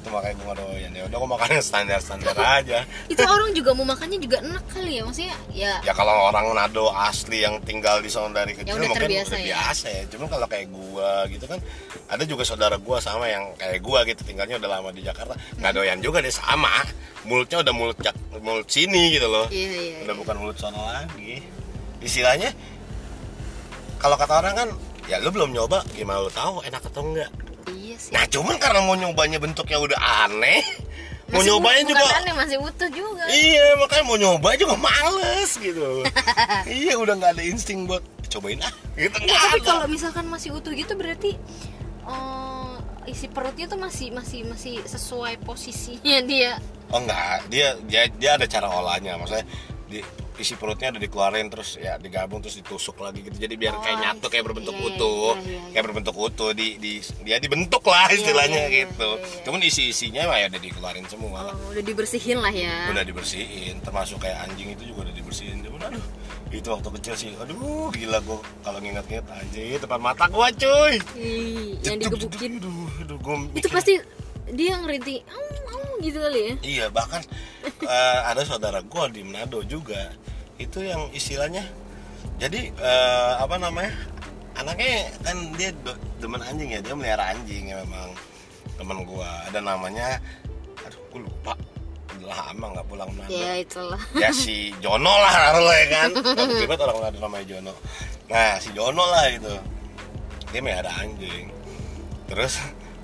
ini 0.01 0.09
itu 0.09 0.09
makanya 0.09 0.33
gue 0.33 0.45
gak 0.49 0.57
doyan 0.57 0.91
ya 0.97 1.03
udah 1.05 1.17
gue 1.21 1.29
makannya 1.29 1.61
standar 1.61 1.99
standar 2.01 2.33
aja 2.33 2.79
Itu 3.05 3.21
orang 3.21 3.53
juga 3.53 3.69
mau 3.77 3.85
makannya 3.85 4.17
juga 4.17 4.41
enak 4.41 4.65
kali 4.73 4.97
ya. 4.97 5.01
Maksudnya 5.05 5.35
ya 5.53 5.73
ya 5.85 5.93
kalau 5.93 6.33
orang 6.33 6.45
Manado 6.49 6.89
asli 6.89 7.45
yang 7.45 7.61
tinggal 7.61 8.01
di 8.01 8.09
sana 8.09 8.33
dari 8.33 8.57
kecil 8.57 8.81
udah 8.81 8.89
mungkin 8.89 9.05
terbiasa 9.05 9.33
udah 9.37 9.41
ya. 9.45 9.47
biasa 9.53 9.85
ya. 9.93 10.03
Cuma 10.09 10.25
kalau 10.25 10.47
kayak 10.49 10.67
gua 10.73 11.09
gitu 11.29 11.45
kan 11.45 11.59
ada 12.09 12.23
juga 12.25 12.43
saudara 12.43 12.75
gua 12.81 12.97
sama 12.97 13.29
yang 13.29 13.53
kayak 13.61 13.79
gua 13.85 14.01
gitu 14.09 14.25
tinggalnya 14.25 14.57
udah 14.57 14.69
lama 14.81 14.89
di 14.89 15.05
Jakarta 15.05 15.37
nggak 15.61 15.73
doyan 15.77 15.99
juga 16.01 16.17
deh 16.25 16.33
sama 16.33 16.71
mulutnya 17.21 17.61
udah 17.61 17.73
mulut 17.77 17.97
jak, 18.01 18.17
mulut 18.41 18.65
sini 18.65 19.13
gitu 19.13 19.29
loh 19.29 19.45
Iya 19.53 19.69
iya. 19.69 19.97
udah 20.09 20.15
bukan 20.17 20.35
mulut 20.41 20.57
sana 20.57 20.81
lagi 20.81 21.45
istilahnya 22.01 22.49
kalau 24.01 24.17
kata 24.17 24.41
orang 24.41 24.53
kan 24.57 24.69
ya 25.05 25.21
lu 25.21 25.29
belum 25.29 25.53
nyoba 25.53 25.85
gimana 25.93 26.25
lu 26.25 26.33
tahu 26.33 26.65
enak 26.65 26.81
atau 26.81 27.05
enggak 27.05 27.29
Iya 27.29 27.50
sih. 28.01 28.11
nah 28.11 28.25
cuman 28.25 28.57
karena 28.57 28.81
mau 28.81 28.95
nyobanya 28.95 29.37
bentuknya 29.37 29.77
udah 29.77 29.99
aneh 30.25 30.65
mau 31.29 31.39
Masih 31.39 31.47
nyobanya 31.53 31.81
bukan 31.81 31.91
juga 31.93 32.05
aneh, 32.11 32.33
masih 32.35 32.57
utuh 32.59 32.89
juga. 32.91 33.23
Iya 33.25 33.65
makanya 33.79 34.03
mau 34.03 34.17
nyoba 34.17 34.49
juga 34.59 34.75
males 34.75 35.51
gitu 35.55 36.03
Iya 36.83 36.93
udah 36.97 37.13
nggak 37.15 37.31
ada 37.37 37.43
insting 37.45 37.87
buat 37.87 38.03
cobain 38.27 38.59
ah 38.59 38.73
gitu 38.95 39.15
nggak 39.15 39.39
tapi 39.39 39.59
ada. 39.59 39.67
kalau 39.67 39.85
misalkan 39.87 40.27
masih 40.27 40.51
utuh 40.51 40.71
gitu 40.71 40.91
berarti 40.95 41.39
eh, 42.03 42.75
isi 43.07 43.27
perutnya 43.27 43.65
tuh 43.65 43.79
masih 43.79 44.11
masih 44.11 44.43
masih 44.43 44.83
sesuai 44.83 45.39
posisinya 45.41 46.19
dia. 46.21 46.59
Oh 46.91 46.99
enggak 46.99 47.47
dia 47.47 47.79
dia 47.87 48.11
dia 48.11 48.35
ada 48.35 48.43
cara 48.43 48.67
olahnya 48.67 49.15
maksudnya 49.15 49.47
di 49.91 49.99
isi 50.37 50.55
perutnya 50.55 50.89
udah 50.89 51.01
dikeluarin 51.01 51.47
terus 51.47 51.75
ya 51.75 51.99
digabung 51.99 52.39
terus 52.39 52.55
ditusuk 52.55 52.95
lagi 52.97 53.21
gitu 53.21 53.35
jadi 53.35 53.53
biar 53.53 53.73
Oh, 53.73 53.79
kayak 53.79 53.97
nyatu 53.99 54.25
kayak 54.25 54.39
iya, 54.39 54.47
berbentuk 54.47 54.73
iya, 54.73 54.85
utuh 54.87 55.33
iya, 55.35 55.43
iya, 55.43 55.51
iya. 55.53 55.71
kayak 55.71 55.85
berbentuk 55.85 56.15
utuh 56.15 56.51
di 56.51 56.67
di 56.77 56.91
dia 57.21 57.37
dibentuk 57.37 57.83
lah 57.83 58.07
Iya, 58.07 58.15
istilahnya 58.17 58.61
iya, 58.61 58.67
iya, 58.67 58.79
gitu 58.87 59.09
iya, 59.11 59.21
iya. 59.21 59.43
cuman 59.43 59.59
isi 59.61 59.83
isinya 59.87 60.21
mah 60.25 60.37
ya 60.37 60.45
udah 60.47 60.61
dikeluarin 60.61 61.05
semua 61.05 61.39
lah 61.43 61.53
Oh, 61.53 61.69
udah 61.69 61.83
dibersihin 61.83 62.39
lah 62.39 62.49
ya. 62.49 62.89
udah 62.89 63.03
dibersihin 63.03 63.75
termasuk 63.79 64.17
kayak 64.17 64.37
anjing 64.41 64.71
itu 64.71 64.83
juga 64.87 65.05
udah 65.05 65.13
dibersihin 65.13 65.57
cuman 65.61 65.81
aduh 65.87 66.05
itu 66.49 66.67
waktu 66.67 66.89
kecil 66.99 67.13
sih 67.15 67.29
aduh 67.37 67.87
gila 67.91 68.19
gua 68.21 68.39
kalau 68.59 68.79
nginget-nginget 68.79 69.27
anjing 69.27 69.77
depan 69.77 69.99
mata 69.99 70.25
gua 70.27 70.47
cuy 70.51 70.95
Ih, 71.15 71.79
yang 71.81 71.95
digebukin. 71.97 72.57
aduh, 72.57 72.87
aduh, 72.99 73.17
gua 73.19 73.35
Itu 73.53 73.67
pasti 73.67 73.95
dia 74.51 74.75
au 74.77 75.91
gitu 76.01 76.17
kali 76.17 76.39
ya. 76.41 76.53
Iya 76.61 76.85
bahkan 76.89 77.21
eh, 77.63 78.19
ada 78.25 78.41
saudara 78.43 78.81
gua 78.83 79.07
di 79.07 79.21
Manado 79.21 79.61
juga 79.63 80.11
itu 80.57 80.81
yang 80.81 81.09
istilahnya 81.13 81.65
jadi 82.41 82.73
eh, 82.73 83.33
apa 83.37 83.57
namanya 83.57 83.93
anaknya 84.57 85.09
kan 85.21 85.37
dia 85.57 85.69
demen 86.17 86.41
anjing 86.41 86.69
ya 86.73 86.79
dia 86.81 86.93
melihara 86.97 87.33
anjing 87.33 87.69
ya 87.69 87.81
memang 87.85 88.13
temen 88.77 88.97
gua 89.05 89.29
ada 89.45 89.61
namanya 89.61 90.17
aduh 90.85 91.01
gua 91.13 91.21
lupa 91.21 91.53
udah 92.21 92.37
lama 92.37 92.65
nggak 92.77 92.85
pulang 92.85 93.09
Manado. 93.17 93.33
Ya 93.33 93.53
itulah. 93.57 94.01
ya 94.13 94.29
si 94.29 94.69
Jono 94.77 95.09
lah 95.09 95.33
taruh 95.49 95.73
ya 95.73 95.85
kan 95.89 96.09
tiba 96.61 96.75
orang 96.77 96.97
Manado 97.01 97.17
namanya 97.21 97.45
Jono. 97.45 97.73
Nah 98.29 98.57
si 98.61 98.69
Jono 98.73 99.03
lah 99.09 99.25
itu. 99.29 99.53
Dia 100.51 100.59
melihara 100.59 100.91
anjing. 100.99 101.47
Terus 102.27 102.59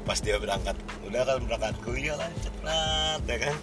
pas 0.08 0.18
dia 0.18 0.40
berangkat 0.40 0.76
udah 1.04 1.22
kan 1.22 1.38
berangkat 1.44 1.76
kuliah 1.84 2.16
lah 2.16 2.30
cepet 2.40 3.20
ya 3.28 3.38
kan 3.44 3.56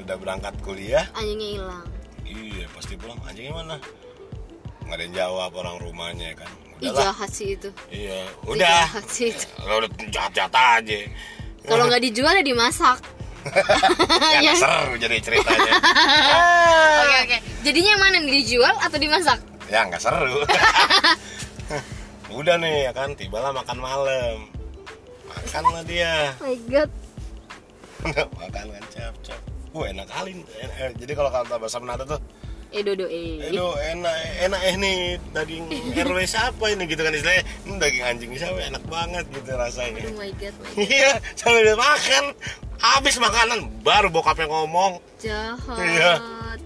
udah 0.00 0.16
berangkat 0.16 0.54
kuliah 0.58 1.04
Anjingnya 1.12 1.48
hilang. 1.54 1.86
iya 2.24 2.64
pasti 2.72 2.96
pulang 2.96 3.20
anjingnya 3.22 3.52
mana 3.52 3.76
nggak 4.82 4.96
ada 4.96 5.02
yang 5.04 5.14
jawab 5.14 5.50
orang 5.54 5.76
rumahnya 5.78 6.32
ya 6.32 6.36
kan 6.40 6.50
Ih 6.82 6.90
udahlah 6.90 7.14
jahat 7.14 7.30
sih 7.30 7.48
itu. 7.54 7.68
iya 7.88 8.24
Ih, 8.24 8.50
udah 8.50 8.66
jahat 8.82 9.04
sih 9.06 9.30
itu. 9.30 9.46
lo 9.62 9.74
udah 9.78 9.90
jahat 10.10 10.32
jahat 10.32 10.52
aja 10.56 10.98
Kalau 11.62 11.84
nggak 11.86 12.02
dijual 12.02 12.34
ya 12.34 12.42
dimasak. 12.42 12.98
ya 14.42 14.54
seru 14.54 14.94
jadi 14.96 15.18
ceritanya 15.18 15.74
Oke 17.02 17.16
oke. 17.22 17.38
Jadinya 17.62 17.90
yang 17.94 18.02
mana 18.02 18.16
nih 18.18 18.42
dijual 18.42 18.74
atau 18.78 18.98
dimasak? 18.98 19.38
ya 19.68 19.86
nggak 19.86 20.00
seru 20.00 20.42
udah 22.38 22.56
nih 22.56 22.88
ya 22.88 22.92
kan 22.92 23.12
tibalah 23.12 23.52
makan 23.52 23.78
malam 23.78 24.36
makan 25.32 25.62
lah 25.72 25.84
dia. 25.88 26.36
Oh 26.36 26.44
my 26.44 26.56
god. 26.68 26.90
makan 28.34 28.66
kan 28.74 28.84
cap 28.90 29.14
cap 29.22 29.40
Wah 29.72 29.86
enak 29.88 30.10
kali 30.10 30.42
Eh, 30.58 30.68
eh, 30.68 30.90
jadi 30.98 31.12
kalau 31.14 31.30
kata 31.30 31.54
bahasa 31.56 31.78
Manado 31.78 32.04
tuh 32.04 32.20
Eh 32.72 32.80
dodo 32.80 33.04
eh. 33.04 33.52
Aduh 33.52 33.76
enak 33.76 34.16
enak 34.48 34.60
eh 34.64 34.74
nih 34.80 34.96
daging 35.36 35.68
RW 35.92 36.24
siapa 36.24 36.72
ini? 36.72 36.88
Gitu 36.88 37.04
kan 37.04 37.12
istilahnya. 37.12 37.44
Ini 37.68 37.76
daging 37.76 38.04
anjing 38.08 38.30
siapa? 38.32 38.58
Enak 38.64 38.84
banget 38.88 39.28
gitu 39.28 39.52
rasanya. 39.52 40.08
Oh 40.08 40.16
my 40.16 40.32
god. 40.40 40.56
iya 40.80 41.20
sambil 41.36 41.68
dia 41.68 41.76
makan. 41.76 42.32
Habis 42.80 43.20
makanan 43.20 43.68
baru 43.84 44.08
bokapnya 44.08 44.48
ngomong. 44.48 45.04
Jahat. 45.20 45.76
Iya. 45.84 46.12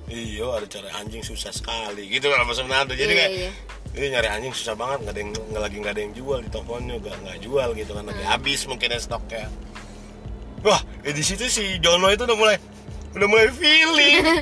iya 0.06 0.46
ada 0.46 0.66
cari 0.70 0.88
anjing 0.94 1.26
susah 1.26 1.50
sekali. 1.50 2.06
Gitu 2.06 2.30
kan 2.30 2.46
sama 2.54 2.70
Manado 2.70 2.94
jadi 2.94 3.10
Iya, 3.10 3.18
kayak 3.26 3.50
iya. 3.96 3.98
ini 3.98 4.12
nyari 4.12 4.28
anjing 4.28 4.52
susah 4.52 4.76
banget 4.76 4.98
nggak 5.02 5.14
ada 5.16 5.20
yang 5.24 5.30
nggak 5.32 5.62
lagi 5.64 5.76
nggak 5.80 5.94
ada 5.96 6.02
yang 6.04 6.14
jual 6.14 6.38
di 6.38 6.50
tokonya 6.52 6.94
nggak 7.00 7.16
nggak 7.24 7.38
jual 7.40 7.68
gitu 7.72 7.90
kan 7.90 8.02
Hmm. 8.04 8.10
lagi 8.12 8.22
habis 8.22 8.60
mungkin 8.68 8.88
ya 8.92 9.00
stoknya. 9.00 9.48
Wah 10.60 10.80
eh, 11.00 11.12
di 11.12 11.22
situ 11.22 11.44
si 11.46 11.78
Jono 11.78 12.08
itu 12.08 12.24
udah 12.24 12.36
mulai 12.36 12.56
udah 13.12 13.26
mulai 13.26 13.48
feeling. 13.50 14.24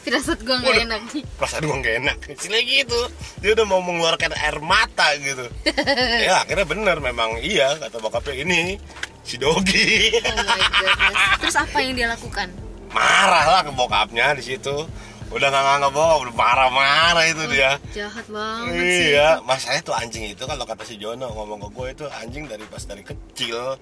Firasat 0.00 0.40
gue 0.40 0.56
nggak 0.56 0.88
enak 0.88 1.00
nih. 1.12 1.24
perasaan 1.36 1.60
gue 1.60 1.76
gak 1.84 1.96
enak. 2.00 2.18
Sini 2.40 2.58
gitu 2.64 3.00
dia 3.42 3.52
udah 3.52 3.66
mau 3.68 3.84
mengeluarkan 3.84 4.32
air 4.32 4.56
mata 4.62 5.12
gitu. 5.18 5.44
Ya 6.26 6.40
akhirnya 6.40 6.64
bener 6.64 6.96
memang. 6.98 7.36
Iya 7.36 7.76
kata 7.76 8.00
bokapnya 8.00 8.32
ini 8.38 8.80
si 9.20 9.36
Dogi 9.36 10.16
oh 10.16 10.40
my 10.40 10.62
goodness. 10.72 11.18
Terus 11.44 11.56
apa 11.58 11.76
yang 11.84 11.92
dia 11.92 12.08
lakukan? 12.08 12.48
Marah 12.90 13.44
lah 13.44 13.60
ke 13.62 13.70
bokapnya 13.70 14.32
di 14.34 14.42
situ 14.42 14.88
udah 15.30 15.46
nggak 15.46 15.62
nganggap 15.62 15.92
bokap 15.94 16.18
udah 16.26 16.34
marah-marah 16.34 17.24
itu 17.30 17.42
dia. 17.54 17.78
jahat 17.94 18.26
banget 18.26 18.82
sih. 18.82 19.14
Iya 19.14 19.38
masalahnya 19.46 19.82
tuh 19.86 19.94
anjing 19.94 20.24
itu 20.26 20.42
kalau 20.42 20.64
kata 20.66 20.82
si 20.82 20.98
Jono 20.98 21.30
ngomong 21.30 21.62
ke 21.62 21.68
gue 21.70 21.86
itu 21.94 22.04
anjing 22.10 22.44
dari 22.50 22.64
pas 22.66 22.82
dari 22.82 23.06
kecil 23.06 23.78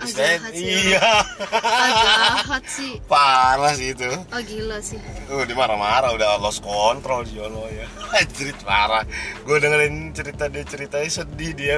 Istilahnya- 0.00 0.52
iya. 0.52 1.10
ah, 1.50 1.90
jahat 1.92 2.64
sih 2.66 2.96
parah 3.04 3.72
sih 3.72 3.92
itu. 3.92 4.06
Oh 4.06 4.40
gila 4.40 4.78
sih. 4.80 4.96
Uh, 5.26 5.42
dia 5.42 5.52
marah-marah 5.52 6.10
udah 6.10 6.36
lost 6.36 6.60
control 6.60 7.22
si 7.22 7.34
Jono 7.34 7.66
ya. 7.66 7.84
Anjrit 8.16 8.56
parah. 8.60 9.04
Gue 9.42 9.56
dengerin 9.56 10.10
cerita 10.10 10.46
dia 10.46 10.64
ceritanya 10.64 11.10
sedih 11.10 11.52
dia. 11.52 11.76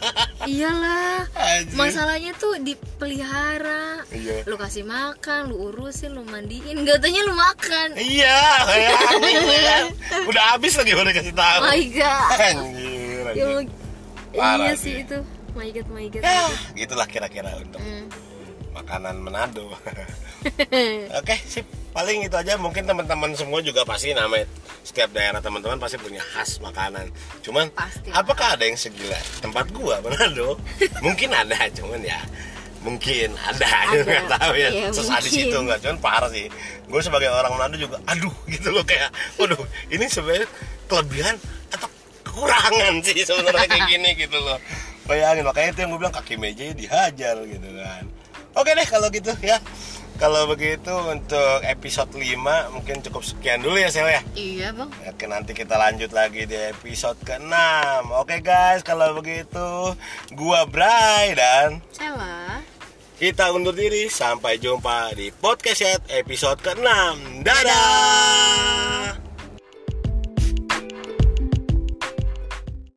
Iyalah. 0.44 1.24
Anjir. 1.32 1.76
masalahnya 1.76 2.32
tuh 2.34 2.58
dipelihara. 2.58 4.02
Iya. 4.08 4.44
Lu 4.44 4.56
kasih 4.56 4.82
makan 4.82 5.48
lu 5.48 5.68
urusin 5.68 6.12
lu 6.12 6.22
mandiin. 6.22 6.82
Gak 6.82 6.98
tanya 6.98 7.22
lu 7.22 7.32
makan. 7.32 7.94
Iya 7.94 8.38
kayak 8.68 8.92
anjing, 9.10 9.46
ya. 9.48 9.78
Udah 10.24 10.42
habis 10.52 10.72
lagi 10.74 10.92
udah 10.92 11.12
kasih 11.12 11.32
tahu. 11.32 11.58
Oh 11.58 11.66
my 11.66 11.82
god. 11.88 12.38
Anjir, 12.38 13.22
Ya 13.22 13.28
anjir. 13.28 13.46
Allah. 13.46 13.80
Parah 14.32 14.64
iya 14.64 14.72
sih. 14.74 15.04
itu 15.04 15.18
my 15.54 15.68
god 15.68 15.88
my 15.88 16.06
god, 16.06 16.22
Ya, 16.22 16.44
gitulah 16.74 17.06
kira-kira 17.06 17.52
untuk 17.56 17.78
Hmm. 17.78 18.06
makanan 18.72 19.16
Manado. 19.18 19.68
Oke 21.18 21.36
sip. 21.44 21.66
Paling 21.92 22.24
itu 22.24 22.32
aja. 22.32 22.56
Mungkin 22.56 22.82
teman-teman 22.82 23.30
semua 23.32 23.60
juga 23.60 23.84
pasti 23.84 24.10
namanya 24.10 24.48
setiap 24.80 25.12
daerah 25.12 25.38
teman-teman 25.38 25.76
pasti 25.76 26.00
punya 26.00 26.24
khas 26.24 26.56
makanan. 26.58 27.12
Cuman 27.40 27.68
Pasti. 27.70 28.08
apakah 28.10 28.56
ada 28.56 28.64
yang 28.64 28.74
segila 28.74 29.14
tempat 29.38 29.68
gua 29.70 30.00
Manado? 30.00 30.56
Mungkin 31.04 31.30
ada 31.30 31.68
cuman 31.70 32.00
ya 32.00 32.20
mungkin 32.82 33.30
ada, 33.38 33.62
Ada. 33.62 34.02
nggak 34.02 34.26
tahu 34.26 34.54
ya. 34.58 34.68
Iya, 34.74 34.90
sesadis 34.90 35.30
mungkin. 35.30 35.46
itu 35.46 35.58
nggak 35.62 35.78
cuman 35.86 35.98
parah 36.02 36.26
sih. 36.26 36.50
Gue 36.90 36.98
sebagai 36.98 37.30
orang 37.30 37.54
Manado 37.54 37.78
juga 37.78 38.02
aduh 38.10 38.34
gitu 38.50 38.74
loh 38.74 38.82
kayak 38.82 39.06
waduh 39.38 39.62
ini 39.86 40.10
sebenarnya 40.10 40.50
kelebihan 40.90 41.38
atau 41.70 41.86
kekurangan 42.26 42.98
sih 43.06 43.22
sebenarnya 43.22 43.70
kayak 43.70 43.86
gini 43.92 44.10
gitu 44.18 44.34
loh 44.34 44.58
bayangin 45.06 45.44
makanya 45.46 45.68
itu 45.74 45.80
yang 45.82 45.90
gue 45.94 46.00
bilang 46.00 46.14
kaki 46.14 46.34
meja 46.38 46.70
dihajar 46.72 47.36
gitu 47.44 47.68
kan. 47.78 48.04
Oke 48.52 48.70
deh 48.76 48.84
kalau 48.84 49.08
gitu 49.08 49.32
ya. 49.40 49.56
Kalau 50.20 50.46
begitu 50.46 50.92
untuk 51.08 51.64
episode 51.66 52.14
5 52.14 52.22
mungkin 52.70 53.02
cukup 53.02 53.26
sekian 53.26 53.58
dulu 53.64 53.74
ya 53.80 53.90
Sel 53.90 54.06
ya? 54.06 54.22
Iya 54.36 54.68
bang. 54.70 54.86
Oke 55.08 55.24
nanti 55.26 55.50
kita 55.50 55.74
lanjut 55.74 56.12
lagi 56.14 56.46
di 56.46 56.54
episode 56.54 57.18
ke-6 57.26 57.50
Oke 58.20 58.38
guys 58.38 58.86
kalau 58.86 59.18
begitu 59.18 59.96
Gua 60.36 60.62
Bray 60.68 61.34
dan 61.34 61.82
Sela. 61.90 62.60
kita 63.18 63.50
undur 63.50 63.74
diri. 63.74 64.06
Sampai 64.06 64.62
jumpa 64.62 65.16
di 65.16 65.32
podcast 65.34 66.06
episode 66.06 66.60
ke-6 66.60 67.42
Dadah 67.42 69.31